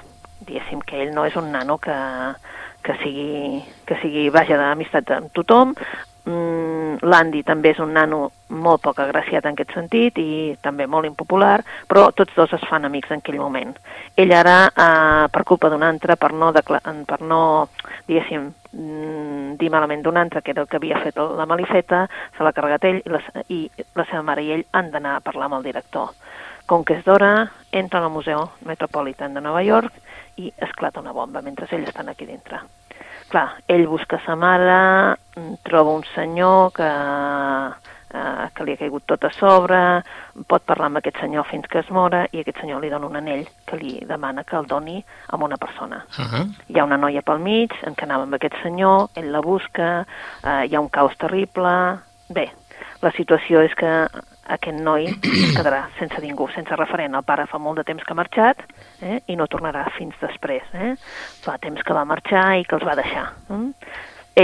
Diguéssim 0.45 0.81
que 0.85 1.01
ell 1.03 1.13
no 1.15 1.25
és 1.25 1.35
un 1.39 1.51
nano 1.51 1.77
que, 1.81 1.95
que 2.85 2.97
sigui, 3.03 3.63
que 3.85 3.97
sigui 4.01 4.27
vaja 4.33 4.59
d'amistat 4.61 5.15
amb 5.17 5.33
tothom, 5.33 5.73
Mm, 6.25 7.05
L'Andy 7.05 7.43
també 7.45 7.69
és 7.75 7.79
un 7.83 7.91
nano 7.93 8.31
molt 8.57 8.81
poc 8.81 8.97
agraciat 9.03 9.45
en 9.45 9.53
aquest 9.53 9.75
sentit 9.75 10.17
i 10.17 10.55
també 10.63 10.87
molt 10.89 11.05
impopular, 11.05 11.59
però 11.85 12.07
tots 12.17 12.33
dos 12.33 12.53
es 12.57 12.63
fan 12.65 12.87
amics 12.87 13.11
en 13.13 13.21
aquell 13.21 13.37
moment. 13.37 13.75
Ell 14.17 14.33
ara, 14.33 14.55
eh, 14.65 15.27
per 15.29 15.43
culpa 15.45 15.69
d'un 15.69 15.85
altre, 15.85 16.15
per 16.17 16.31
no, 16.33 16.49
per 16.51 17.21
no 17.21 17.69
diguéssim, 18.07 18.49
mm, 18.73 19.53
dir 19.61 19.69
malament 19.69 20.01
d'un 20.01 20.17
altre, 20.17 20.41
que 20.41 20.51
era 20.51 20.63
el 20.63 20.67
que 20.67 20.77
havia 20.77 21.03
fet 21.03 21.15
la 21.15 21.45
malifeta, 21.45 22.07
se 22.37 22.43
l'ha 22.43 22.53
carregat 22.53 22.89
ell 22.89 23.03
i 23.05 23.09
la, 23.09 23.21
i 23.49 23.69
la 23.93 24.05
seva 24.09 24.23
mare 24.23 24.41
i 24.41 24.51
ell 24.51 24.65
han 24.71 24.89
d'anar 24.91 25.17
a 25.17 25.21
parlar 25.21 25.45
amb 25.45 25.59
el 25.59 25.69
director. 25.69 26.09
Com 26.65 26.83
que 26.83 26.97
és 26.99 27.05
d'hora, 27.05 27.51
entren 27.71 28.03
al 28.03 28.11
Museu 28.11 28.49
Metropolitan 28.65 29.33
de 29.33 29.41
Nova 29.41 29.61
York 29.63 29.93
i 30.37 30.51
esclata 30.57 30.99
una 30.99 31.13
bomba 31.13 31.41
mentre 31.41 31.67
ells 31.71 31.91
estan 31.91 32.09
aquí 32.09 32.25
dintre 32.25 32.63
clar, 33.29 33.49
ell 33.67 33.87
busca 33.89 34.19
sa 34.25 34.35
mare, 34.35 35.17
troba 35.65 35.95
un 35.97 36.03
senyor 36.13 36.71
que, 36.75 36.87
eh, 36.87 38.45
que 38.53 38.65
li 38.65 38.75
ha 38.75 38.79
caigut 38.79 39.05
tot 39.09 39.25
a 39.25 39.31
sobre, 39.35 39.79
pot 40.47 40.63
parlar 40.63 40.89
amb 40.91 41.01
aquest 41.01 41.19
senyor 41.19 41.47
fins 41.49 41.67
que 41.71 41.81
es 41.81 41.89
mora 41.89 42.25
i 42.31 42.41
aquest 42.41 42.61
senyor 42.61 42.81
li 42.81 42.91
dona 42.93 43.09
un 43.09 43.19
anell 43.19 43.45
que 43.67 43.79
li 43.81 43.97
demana 44.07 44.45
que 44.47 44.57
el 44.59 44.69
doni 44.71 45.03
a 45.27 45.35
una 45.35 45.57
persona. 45.57 46.05
Uh 46.17 46.25
-huh. 46.25 46.45
Hi 46.67 46.79
ha 46.79 46.85
una 46.85 46.97
noia 46.97 47.21
pel 47.21 47.39
mig, 47.39 47.71
en 47.83 47.95
què 47.95 48.03
anava 48.03 48.23
amb 48.23 48.33
aquest 48.33 48.55
senyor, 48.63 49.09
ell 49.15 49.31
la 49.31 49.41
busca, 49.41 50.05
eh, 50.43 50.65
hi 50.67 50.75
ha 50.75 50.81
un 50.81 50.89
caos 50.89 51.17
terrible... 51.17 51.99
Bé, 52.27 52.51
la 53.01 53.11
situació 53.11 53.61
és 53.61 53.75
que 53.75 54.09
aquest 54.45 54.77
noi 54.77 55.07
es 55.09 55.53
quedarà 55.55 55.85
sense 55.99 56.19
ningú, 56.21 56.47
sense 56.53 56.75
referent. 56.77 57.15
El 57.17 57.25
pare 57.25 57.47
fa 57.49 57.59
molt 57.61 57.81
de 57.81 57.85
temps 57.87 58.03
que 58.03 58.13
ha 58.13 58.19
marxat 58.19 58.61
eh, 59.01 59.21
i 59.31 59.37
no 59.39 59.47
tornarà 59.51 59.85
fins 59.97 60.15
després. 60.21 60.67
Eh? 60.73 60.93
Fa 61.45 61.57
temps 61.61 61.81
que 61.81 61.97
va 61.97 62.05
marxar 62.05 62.45
i 62.59 62.65
que 62.67 62.77
els 62.77 62.85
va 62.85 62.97
deixar. 62.99 63.25
Eh? 63.55 63.63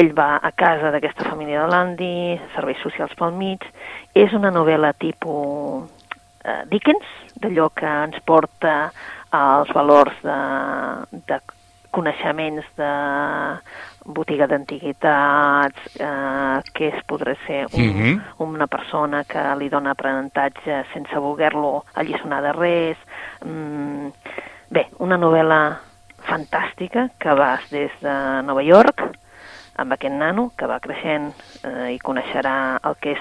Ell 0.02 0.14
va 0.16 0.38
a 0.40 0.54
casa 0.56 0.92
d'aquesta 0.94 1.28
família 1.28 1.66
de 1.66 1.72
l'Andy, 1.72 2.40
serveis 2.56 2.80
socials 2.82 3.16
pel 3.20 3.36
mig. 3.36 3.66
És 4.16 4.34
una 4.34 4.52
novel·la 4.56 4.94
tipus 4.98 5.90
eh, 6.46 6.62
Dickens, 6.72 7.08
d'allò 7.42 7.70
que 7.76 7.90
ens 8.08 8.22
porta 8.26 8.76
als 9.32 9.72
valors 9.76 10.16
de, 10.24 10.40
de 11.28 11.40
coneixements 11.92 12.66
de 12.80 12.92
botiga 14.06 14.48
d'antiguitats, 14.48 15.96
eh, 16.00 16.58
què 16.74 16.90
es 16.90 17.04
podrà 17.08 17.36
ser 17.46 17.68
un, 17.74 17.82
uh 17.82 17.96
-huh. 17.96 18.22
una 18.38 18.68
persona 18.68 19.24
que 19.24 19.42
li 19.58 19.70
dona 19.70 19.92
aprenentatge 19.92 20.86
sense 20.94 21.16
voler-lo 21.16 21.86
alliçonar 21.94 22.42
de 22.42 22.52
res. 22.52 22.98
Mm, 23.46 24.08
bé, 24.70 24.88
una 25.00 25.18
novel·la 25.18 25.80
fantàstica 26.24 27.10
que 27.18 27.34
vas 27.34 27.70
des 27.70 27.92
de 28.02 28.42
Nova 28.44 28.64
York 28.64 29.02
amb 29.76 29.94
aquest 29.94 30.14
nano 30.14 30.52
que 30.56 30.68
va 30.68 30.80
creixent 30.80 31.34
eh, 31.64 31.94
i 31.94 32.00
coneixerà 32.00 32.80
el 32.84 32.96
que 33.00 33.12
és 33.12 33.20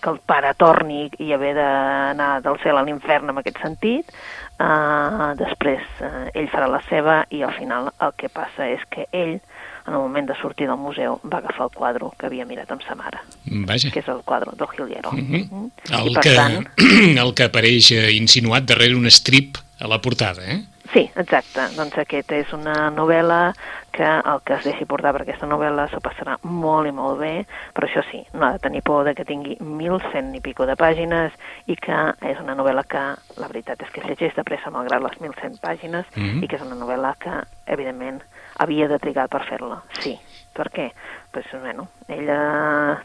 que 0.00 0.10
el 0.10 0.18
pare 0.24 0.54
torni 0.54 1.10
i 1.18 1.32
haver 1.32 1.54
d'anar 1.54 2.40
del 2.40 2.58
cel 2.62 2.78
a 2.78 2.82
l'infern 2.82 3.30
en 3.30 3.38
aquest 3.38 3.60
sentit. 3.60 4.12
Uh, 4.60 5.32
després 5.40 5.80
uh, 6.04 6.28
ell 6.36 6.48
farà 6.52 6.66
la 6.68 6.82
seva 6.88 7.22
i 7.32 7.42
al 7.42 7.54
final 7.56 7.88
el 7.96 8.12
que 8.16 8.28
passa 8.28 8.66
és 8.68 8.82
que 8.92 9.06
ell 9.16 9.38
en 9.86 9.94
el 9.94 10.00
moment 10.00 10.28
de 10.28 10.34
sortir 10.40 10.66
del 10.68 10.78
museu, 10.78 11.20
va 11.24 11.38
agafar 11.38 11.68
el 11.68 11.76
quadre 11.76 12.10
que 12.18 12.26
havia 12.26 12.46
mirat 12.46 12.70
amb 12.70 12.82
sa 12.82 12.94
mare. 12.94 13.22
Vaja. 13.44 13.90
Que 13.90 14.00
és 14.00 14.08
el 14.08 14.22
quadre 14.24 14.52
del 14.56 14.68
Giliero. 14.68 15.12
Mm 15.12 15.26
-hmm. 15.30 15.70
el, 16.00 16.18
que, 16.20 16.34
tant... 16.34 16.66
el 17.24 17.34
que 17.34 17.44
apareix 17.44 17.92
eh, 17.92 18.12
insinuat 18.12 18.64
darrere 18.64 18.94
un 18.94 19.06
strip 19.06 19.56
a 19.80 19.88
la 19.88 20.00
portada, 20.00 20.42
eh? 20.44 20.64
Sí, 20.92 21.08
exacte. 21.14 21.68
Doncs 21.76 21.96
aquesta 22.02 22.34
és 22.34 22.50
una 22.52 22.90
novel·la 22.90 23.52
que 23.94 24.06
el 24.06 24.40
que 24.46 24.54
es 24.54 24.64
deixi 24.66 24.86
portar 24.90 25.12
per 25.14 25.22
aquesta 25.22 25.46
novel·la 25.50 25.86
s'ho 25.90 26.00
passarà 26.02 26.36
molt 26.42 26.88
i 26.88 26.92
molt 26.94 27.20
bé, 27.20 27.32
però 27.74 27.86
això 27.86 28.02
sí, 28.10 28.22
no 28.34 28.46
ha 28.46 28.52
de 28.56 28.62
tenir 28.64 28.82
por 28.86 29.04
de 29.06 29.14
que 29.14 29.26
tingui 29.28 29.56
1.100 29.60 30.34
i 30.38 30.40
pico 30.42 30.66
de 30.66 30.74
pàgines 30.78 31.34
i 31.70 31.76
que 31.76 31.98
és 32.30 32.42
una 32.42 32.56
novel·la 32.58 32.86
que 32.90 33.04
la 33.38 33.50
veritat 33.52 33.82
és 33.82 33.92
que 33.94 34.02
es 34.02 34.08
llegeix 34.08 34.34
de 34.38 34.46
pressa 34.46 34.72
malgrat 34.74 35.02
les 35.04 35.18
1.100 35.20 35.60
pàgines 35.62 36.06
mm 36.14 36.22
-hmm. 36.22 36.44
i 36.44 36.48
que 36.48 36.56
és 36.56 36.62
una 36.62 36.78
novel·la 36.78 37.14
que, 37.18 37.34
evidentment, 37.66 38.22
havia 38.60 38.88
de 38.90 38.98
trigar 39.02 39.28
per 39.32 39.42
fer-la, 39.48 39.80
sí. 40.02 40.18
Per 40.56 40.66
què? 40.74 40.88
Pues, 41.30 41.46
bueno, 41.62 41.86
ella 42.10 42.38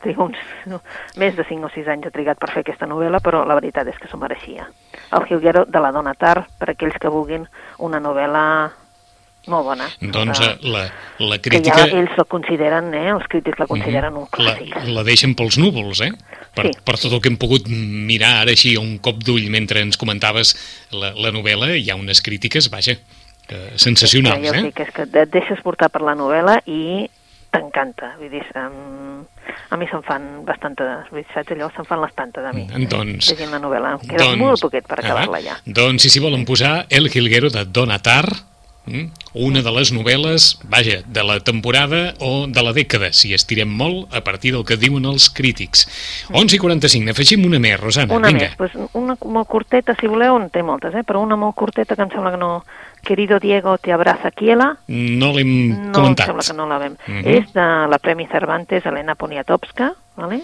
triga 0.01 0.25
uns, 0.25 0.39
més 1.21 1.35
de 1.37 1.45
5 1.45 1.67
o 1.67 1.69
6 1.69 1.91
anys 1.93 2.07
ha 2.09 2.13
trigat 2.13 2.39
per 2.41 2.49
fer 2.51 2.63
aquesta 2.65 2.87
novel·la, 2.89 3.21
però 3.21 3.43
la 3.45 3.57
veritat 3.59 3.87
és 3.91 3.99
que 4.01 4.09
s'ho 4.09 4.17
mereixia. 4.17 4.65
El 5.13 5.27
Hilguero 5.29 5.67
de 5.69 5.83
la 5.83 5.91
Dona 5.93 6.15
Tar, 6.17 6.39
per 6.57 6.71
aquells 6.73 6.97
que 7.01 7.13
vulguin 7.13 7.45
una 7.85 8.01
novel·la 8.01 8.45
molt 9.45 9.67
bona. 9.67 9.85
Doncs 10.01 10.41
uh, 10.41 10.47
la, 10.73 10.87
la 11.21 11.37
crítica... 11.37 11.75
Que 11.75 11.91
ja 11.91 11.99
ells 11.99 12.15
la 12.17 12.25
consideren, 12.29 12.89
eh, 12.97 13.11
els 13.13 13.27
crítics 13.29 13.61
la 13.61 13.67
consideren 13.69 14.17
un 14.17 14.25
clàssic. 14.33 14.73
La, 14.73 14.95
la 14.97 15.03
deixen 15.05 15.35
pels 15.37 15.59
núvols, 15.61 16.01
eh? 16.01 16.09
Per, 16.57 16.65
sí. 16.65 16.71
per 16.87 16.95
tot 16.97 17.11
el 17.11 17.21
que 17.21 17.29
hem 17.29 17.37
pogut 17.37 17.69
mirar 17.69 18.39
ara 18.41 18.55
així 18.55 18.73
un 18.79 18.97
cop 19.05 19.21
d'ull 19.21 19.45
mentre 19.53 19.83
ens 19.85 20.01
comentaves 20.01 20.55
la, 20.95 21.13
la 21.13 21.33
novel·la, 21.35 21.75
hi 21.77 21.91
ha 21.93 21.99
unes 21.99 22.23
crítiques, 22.25 22.71
vaja, 22.73 22.97
eh, 23.49 23.73
sensacionals, 23.75 24.41
sí, 24.41 24.53
eh? 24.53 24.63
Sí, 24.65 24.73
que 24.73 24.87
és 24.87 24.95
que 24.95 25.05
et 25.09 25.31
deixes 25.33 25.61
portar 25.65 25.91
per 25.93 26.01
la 26.05 26.15
novel·la 26.17 26.61
i 26.65 27.07
t'encanta, 27.55 28.15
vull 28.19 28.31
dir, 28.31 28.43
um, 28.59 29.21
a 29.69 29.77
mi 29.79 29.87
se'n 29.89 30.03
fan 30.05 30.25
bastantes, 30.47 31.11
saps 31.33 31.53
allò, 31.55 31.69
se'n 31.75 31.87
fan 31.87 32.01
les 32.03 32.17
tantes 32.17 32.47
a 32.47 32.51
mi, 32.55 32.65
doncs, 32.91 33.29
llegint 33.31 33.53
la 33.53 33.61
novel·la, 33.63 33.95
em 33.95 34.09
queda 34.09 34.25
doncs, 34.25 34.41
molt 34.41 34.65
poquet 34.65 34.89
per 34.89 34.99
acabar-la 35.01 35.41
ja. 35.43 35.55
Doncs 35.65 36.05
si 36.05 36.11
s'hi 36.11 36.23
volen 36.23 36.45
posar 36.47 36.75
El 36.89 37.09
Hilguero 37.11 37.51
de 37.53 37.63
Donatar, 37.65 38.25
mm, 38.85 39.05
una 39.45 39.61
de 39.65 39.73
les 39.77 39.91
novel·les, 39.95 40.47
vaja, 40.71 40.99
de 41.05 41.23
la 41.27 41.39
temporada 41.39 42.01
o 42.19 42.47
de 42.47 42.65
la 42.65 42.73
dècada, 42.75 43.11
si 43.13 43.33
estirem 43.37 43.71
molt, 43.71 44.09
a 44.15 44.23
partir 44.23 44.53
del 44.55 44.65
que 44.67 44.79
diuen 44.81 45.07
els 45.09 45.29
crítics. 45.29 45.87
11 46.33 46.57
i 46.57 46.59
45, 46.61 47.05
n'afegim 47.07 47.45
una 47.47 47.61
més, 47.61 47.79
Rosana, 47.79 48.13
una 48.15 48.33
vinga. 48.33 48.51
Més, 48.51 48.59
pues 48.59 48.75
una 48.93 49.17
molt 49.23 49.47
curteta, 49.51 49.95
si 49.99 50.11
voleu, 50.11 50.39
en 50.41 50.49
té 50.51 50.63
moltes, 50.63 50.95
eh? 50.95 51.05
però 51.07 51.23
una 51.23 51.39
molt 51.39 51.55
curteta 51.55 51.95
que 51.95 52.03
em 52.05 52.11
sembla 52.13 52.35
que 52.35 52.41
no, 52.41 52.51
Querido 53.05 53.39
Diego, 53.39 53.77
te 53.77 53.93
abraza 53.93 54.31
Kiela. 54.31 54.73
No 54.87 55.31
l'hem 55.31 55.53
no, 55.69 55.93
comentat. 55.93 56.27
No, 56.27 56.41
sembla 56.41 56.43
que 56.49 56.57
no 56.57 56.67
la 56.67 56.79
vam. 56.83 56.97
-huh. 56.97 57.23
És 57.23 57.53
de 57.53 57.67
la 57.87 57.99
Premi 57.99 58.27
Cervantes, 58.27 58.85
Helena 58.85 59.15
Poniatowska, 59.15 59.93
¿vale? 60.17 60.43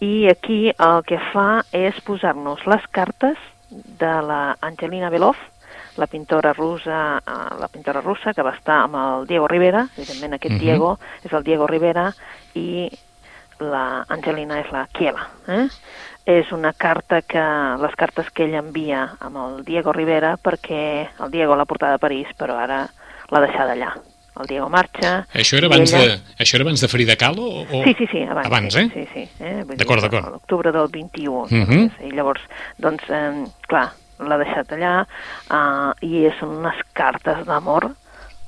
i 0.00 0.28
aquí 0.30 0.70
el 0.70 1.02
que 1.06 1.18
fa 1.32 1.64
és 1.74 1.96
posar-nos 2.06 2.64
les 2.70 2.84
cartes 2.94 3.38
de 3.70 4.12
la 4.24 4.56
Angelina 4.62 5.10
Belov, 5.10 5.36
la 5.98 6.06
pintora 6.06 6.52
russa, 6.54 7.18
eh, 7.18 7.54
la 7.58 7.68
pintora 7.68 8.00
russa 8.00 8.32
que 8.34 8.44
va 8.46 8.54
estar 8.54 8.84
amb 8.84 8.98
el 9.00 9.26
Diego 9.26 9.48
Rivera, 9.50 9.88
evidentment 9.96 10.34
aquest 10.34 10.54
uh 10.54 10.56
mhm. 10.56 10.60
-huh. 10.60 10.64
Diego 10.64 10.98
és 11.24 11.32
el 11.32 11.44
Diego 11.44 11.66
Rivera 11.66 12.14
i 12.54 12.90
la 13.60 14.04
Angelina 14.08 14.60
és 14.60 14.70
la 14.72 14.86
Kiela. 14.92 15.28
Eh? 15.48 15.66
és 16.28 16.50
una 16.52 16.74
carta 16.76 17.22
que, 17.24 17.42
les 17.80 17.94
cartes 17.96 18.28
que 18.36 18.44
ell 18.44 18.58
envia 18.58 19.06
amb 19.24 19.38
el 19.40 19.62
Diego 19.64 19.94
Rivera 19.96 20.34
perquè 20.36 20.82
el 21.24 21.30
Diego 21.32 21.56
l'ha 21.56 21.64
portada 21.64 21.96
a 21.96 22.02
París 22.02 22.28
però 22.36 22.58
ara 22.60 22.82
l'ha 23.32 23.40
deixada 23.46 23.72
allà. 23.72 23.94
El 24.38 24.46
Diego 24.46 24.68
marxa... 24.70 25.14
Això 25.34 25.56
era 25.58 25.66
abans, 25.66 25.90
ella... 25.90 26.18
de, 26.18 26.34
això 26.44 26.58
era 26.58 26.66
abans 26.66 26.84
de 26.84 26.90
Frida 26.92 27.16
Kahlo? 27.18 27.46
O... 27.64 27.80
Sí, 27.86 27.94
sí, 27.98 28.06
sí, 28.12 28.20
abans. 28.22 28.46
Abans, 28.46 28.76
eh? 28.76 28.84
Sí, 28.92 29.06
sí. 29.14 29.24
Eh? 29.40 29.64
D'acord, 29.72 30.04
d'acord. 30.04 30.28
L'octubre 30.36 30.70
del 30.76 30.92
21. 30.92 31.48
Uh 31.48 31.48
-huh. 31.48 31.88
I 32.06 32.12
llavors, 32.12 32.44
doncs, 32.76 33.08
eh, 33.08 33.48
clar, 33.66 33.88
l'ha 34.20 34.38
deixat 34.38 34.76
allà 34.76 34.94
eh, 35.02 36.06
i 36.06 36.30
són 36.38 36.60
unes 36.60 36.78
cartes 36.92 37.44
d'amor 37.46 37.90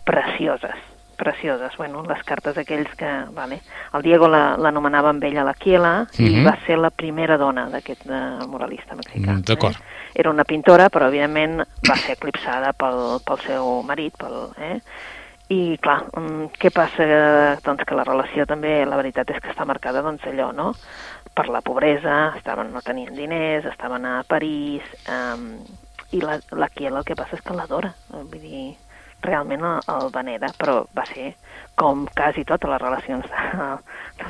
precioses 0.04 0.89
precioses. 1.20 1.76
Bueno, 1.76 2.02
les 2.08 2.22
cartes 2.24 2.56
aquells 2.58 2.90
que... 2.98 3.10
Vale. 3.36 3.60
El 3.94 4.02
Diego 4.06 4.28
l'anomenava 4.30 5.12
amb 5.12 5.24
ella 5.28 5.44
la 5.44 5.54
Kiela 5.54 5.92
uh 6.02 6.06
-huh. 6.06 6.26
i 6.26 6.36
mhm. 6.40 6.46
va 6.46 6.56
ser 6.66 6.78
la 6.78 6.90
primera 6.90 7.36
dona 7.36 7.68
d'aquest 7.68 8.06
uh, 8.06 8.46
moralista 8.48 8.96
mexicà. 8.96 9.32
Mm, 9.32 9.44
D'acord. 9.44 9.76
Eh? 9.76 10.20
Era 10.20 10.30
una 10.30 10.44
pintora, 10.44 10.88
però 10.88 11.06
evidentment 11.06 11.62
va 11.88 11.96
ser 11.96 12.16
eclipsada 12.16 12.72
pel, 12.72 13.20
pel 13.24 13.38
seu 13.46 13.82
marit, 13.82 14.16
pel, 14.16 14.50
eh? 14.58 14.80
I, 15.48 15.78
clar, 15.82 16.04
um, 16.16 16.48
què 16.48 16.70
passa? 16.70 17.58
Doncs 17.64 17.84
que 17.84 17.94
la 17.94 18.04
relació 18.04 18.46
també, 18.46 18.86
la 18.86 18.96
veritat 18.96 19.30
és 19.30 19.40
que 19.40 19.50
està 19.50 19.64
marcada, 19.64 20.02
doncs, 20.02 20.22
allò, 20.24 20.52
no? 20.52 20.74
Per 21.34 21.48
la 21.48 21.60
pobresa, 21.60 22.34
estaven, 22.36 22.72
no 22.72 22.80
tenien 22.80 23.14
diners, 23.14 23.64
estaven 23.64 24.04
a 24.04 24.22
París, 24.22 24.82
um, 25.08 25.58
i 26.12 26.20
la, 26.20 26.38
la 26.52 26.68
Kiela 26.68 27.00
el 27.00 27.04
que 27.04 27.16
passa 27.18 27.36
és 27.36 27.42
que 27.42 27.54
l'adora, 27.54 27.92
vull 28.10 28.40
dir, 28.42 28.76
realment 29.22 29.64
el, 29.66 29.80
el 29.94 30.10
venera, 30.14 30.50
però 30.58 30.80
va 30.96 31.06
ser, 31.12 31.32
com 31.80 32.04
quasi 32.16 32.44
totes 32.48 32.70
les 32.70 32.82
relacions 32.82 33.26
de, 33.30 33.70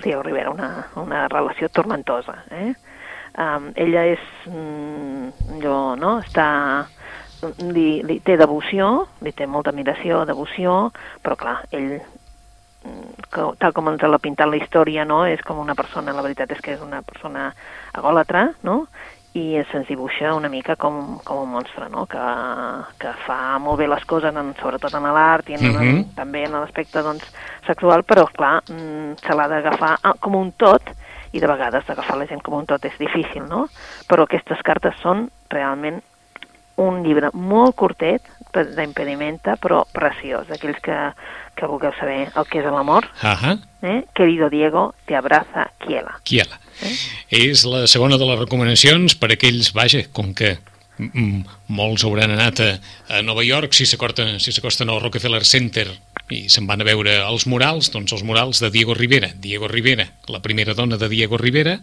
Diego 0.05 0.23
Rivera, 0.23 0.51
una, 0.51 0.71
una 1.01 1.27
relació 1.29 1.69
tormentosa. 1.69 2.39
Eh? 2.51 2.73
Um, 3.41 3.71
ella 3.79 4.07
és, 4.11 4.23
mm, 4.51 5.53
allò, 5.57 5.77
no?, 5.99 6.17
està 6.25 6.49
li, 7.73 8.03
li 8.05 8.19
té 8.25 8.37
devoció, 8.37 8.91
li 9.25 9.33
té 9.33 9.47
molta 9.49 9.73
admiració, 9.73 10.25
devoció, 10.29 10.91
però 11.25 11.39
clar, 11.41 11.61
ell 11.73 12.01
que, 12.81 13.45
tal 13.61 13.75
com 13.77 13.91
ens 13.93 14.03
l'ha 14.03 14.21
pintat 14.23 14.49
la 14.49 14.59
història, 14.61 15.05
no? 15.09 15.23
És 15.29 15.43
com 15.47 15.61
una 15.61 15.77
persona, 15.77 16.15
la 16.17 16.25
veritat 16.25 16.53
és 16.55 16.61
que 16.65 16.75
és 16.77 16.85
una 16.85 17.03
persona 17.07 17.51
agòlatra, 17.97 18.51
no? 18.67 18.87
I 19.39 19.63
se'ns 19.71 19.87
dibuixa 19.87 20.35
una 20.35 20.49
mica 20.51 20.75
com, 20.75 21.19
com 21.25 21.45
un 21.45 21.51
monstre, 21.53 21.87
no? 21.93 22.07
que, 22.11 22.23
que 22.99 23.13
fa 23.27 23.59
molt 23.63 23.79
bé 23.79 23.87
les 23.87 24.05
coses, 24.11 24.35
en, 24.35 24.55
sobretot 24.59 24.97
en 24.99 25.07
l'art 25.15 25.51
i 25.51 25.55
en, 25.55 25.67
uh 25.69 25.77
-huh. 25.77 25.91
en, 25.91 26.05
també 26.17 26.45
en 26.45 26.53
l'aspecte 26.59 27.03
doncs, 27.03 27.25
sexual, 27.67 28.03
però 28.03 28.27
clar, 28.33 28.63
mm, 28.69 29.15
se 29.23 29.35
l'ha 29.35 29.49
d'agafar 29.49 29.99
ah, 30.03 30.15
com 30.19 30.35
un 30.35 30.53
tot, 30.53 30.83
i 31.33 31.41
de 31.41 31.47
vegades 31.47 31.89
agafar 31.89 32.19
la 32.19 32.27
gent 32.27 32.43
com 32.43 32.55
un 32.55 32.67
tot 32.67 32.85
és 32.85 32.99
difícil, 32.99 33.45
no? 33.49 33.69
Però 34.09 34.23
aquestes 34.23 34.63
cartes 34.67 34.95
són 35.03 35.29
realment 35.49 36.03
un 36.77 37.03
llibre 37.05 37.31
molt 37.35 37.77
curtet, 37.77 38.23
d'impedimenta, 38.51 39.57
però 39.63 39.85
preciós, 39.93 40.49
d'aquells 40.49 40.81
que, 40.83 40.97
que 41.55 41.69
vulgueu 41.71 41.93
saber 41.99 42.31
el 42.35 42.49
que 42.51 42.59
és 42.59 42.67
l'amor. 42.67 43.07
Uh 43.23 43.37
-huh. 43.37 43.59
eh? 43.83 44.05
Querido 44.15 44.51
Diego, 44.51 44.95
te 45.07 45.17
abraza 45.17 45.71
Kiela. 45.79 46.21
Kiela. 46.25 46.59
Eh? 46.83 46.97
És 47.51 47.65
la 47.65 47.87
segona 47.87 48.19
de 48.19 48.27
les 48.27 48.39
recomanacions 48.39 49.15
per 49.15 49.33
aquells, 49.33 49.73
vaja, 49.73 50.03
com 50.13 50.35
que 50.35 50.59
molts 51.67 52.05
hauran 52.05 52.31
anat 52.31 52.61
a, 52.61 52.71
a 53.09 53.23
Nova 53.23 53.43
York 53.43 53.73
si 53.73 53.87
s'acosten 53.87 54.39
si 54.39 54.53
al 54.53 55.01
Rockefeller 55.01 55.45
Center 55.45 55.87
i 56.31 56.49
se'n 56.49 56.67
van 56.69 56.81
a 56.81 56.85
veure 56.85 57.17
els 57.27 57.47
murals, 57.47 57.91
doncs 57.91 58.13
els 58.13 58.23
murals 58.23 58.61
de 58.61 58.71
Diego 58.71 58.95
Rivera. 58.95 59.31
Diego 59.35 59.67
Rivera, 59.69 60.07
la 60.29 60.41
primera 60.41 60.75
dona 60.75 60.97
de 60.97 61.09
Diego 61.09 61.37
Rivera, 61.39 61.81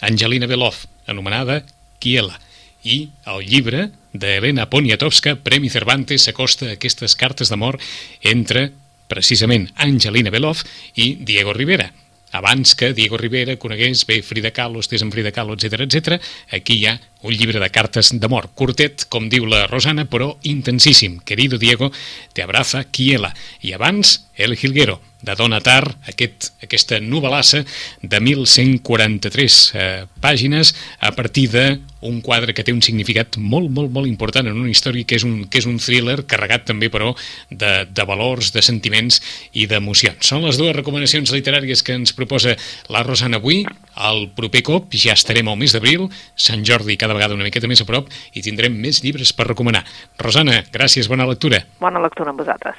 Angelina 0.00 0.46
Belov, 0.46 0.76
anomenada 1.06 1.62
Kiela. 1.98 2.38
I 2.84 3.10
el 3.26 3.44
llibre 3.46 3.90
d'Helena 4.12 4.68
Poniatowska, 4.70 5.36
Premi 5.44 5.70
Cervantes, 5.72 6.26
s'acosta 6.28 6.68
a 6.70 6.76
aquestes 6.76 7.16
cartes 7.16 7.50
d'amor 7.52 7.80
entre, 8.22 8.70
precisament, 9.08 9.68
Angelina 9.76 10.30
Belov 10.30 10.62
i 10.94 11.16
Diego 11.20 11.52
Rivera 11.56 11.90
abans 12.32 12.74
que 12.74 12.94
Diego 12.94 13.18
Rivera 13.20 13.58
conegués 13.60 14.06
bé 14.08 14.22
Frida 14.24 14.50
Kahlo, 14.56 14.80
estés 14.80 15.04
amb 15.04 15.12
Frida 15.12 15.30
Kahlo, 15.36 15.54
etc 15.54 15.84
etc. 15.84 16.16
aquí 16.50 16.80
hi 16.80 16.86
ha 16.88 16.96
un 17.22 17.34
llibre 17.34 17.60
de 17.62 17.70
cartes 17.70 18.12
d'amor, 18.18 18.50
curtet, 18.58 19.06
com 19.08 19.28
diu 19.30 19.46
la 19.46 19.66
Rosana, 19.70 20.06
però 20.10 20.34
intensíssim. 20.42 21.20
Querido 21.24 21.58
Diego, 21.58 21.92
te 22.34 22.42
abraza 22.42 22.84
Kiela. 22.90 23.32
I 23.62 23.72
abans, 23.78 24.28
El 24.36 24.56
Gilguero, 24.56 25.00
de 25.22 25.34
Dona 25.38 25.60
Tar, 25.62 25.86
aquest, 26.10 26.50
aquesta 26.62 26.98
novel·lassa 27.00 27.62
de 28.02 28.18
1.143 28.18 29.58
eh, 29.78 30.04
pàgines 30.20 30.72
a 30.98 31.12
partir 31.14 31.46
d'un 31.52 32.18
quadre 32.26 32.54
que 32.54 32.64
té 32.66 32.74
un 32.74 32.82
significat 32.82 33.38
molt, 33.38 33.70
molt, 33.70 33.92
molt 33.94 34.10
important 34.10 34.50
en 34.50 34.58
una 34.58 34.70
història 34.72 35.06
que 35.06 35.16
és 35.20 35.26
un, 35.26 35.44
que 35.46 35.62
és 35.62 35.68
un 35.70 35.78
thriller 35.78 36.24
carregat 36.26 36.66
també, 36.72 36.90
però, 36.90 37.12
de, 37.50 37.72
de 37.86 38.06
valors, 38.08 38.50
de 38.54 38.64
sentiments 38.66 39.20
i 39.54 39.68
d'emocions. 39.70 40.26
Són 40.26 40.42
les 40.42 40.58
dues 40.58 40.74
recomanacions 40.74 41.30
literàries 41.30 41.86
que 41.86 41.94
ens 41.94 42.16
proposa 42.16 42.56
la 42.90 43.04
Rosana 43.06 43.38
avui. 43.38 43.62
El 43.92 44.26
proper 44.34 44.64
cop 44.66 44.96
ja 44.98 45.14
estarem 45.14 45.46
al 45.48 45.60
mes 45.60 45.76
d'abril, 45.76 46.08
Sant 46.34 46.66
Jordi 46.66 46.98
cada 47.12 47.20
vegada 47.20 47.36
una 47.36 47.44
miqueta 47.44 47.68
més 47.68 47.82
a 47.82 47.86
prop 47.88 48.08
i 48.32 48.42
tindrem 48.44 48.72
més 48.72 49.02
llibres 49.04 49.32
per 49.36 49.46
recomanar. 49.50 49.84
Rosana, 50.22 50.62
gràcies, 50.72 51.08
bona 51.12 51.26
lectura. 51.28 51.60
Bona 51.80 52.00
lectura 52.00 52.32
amb 52.32 52.40
vosaltres. 52.40 52.78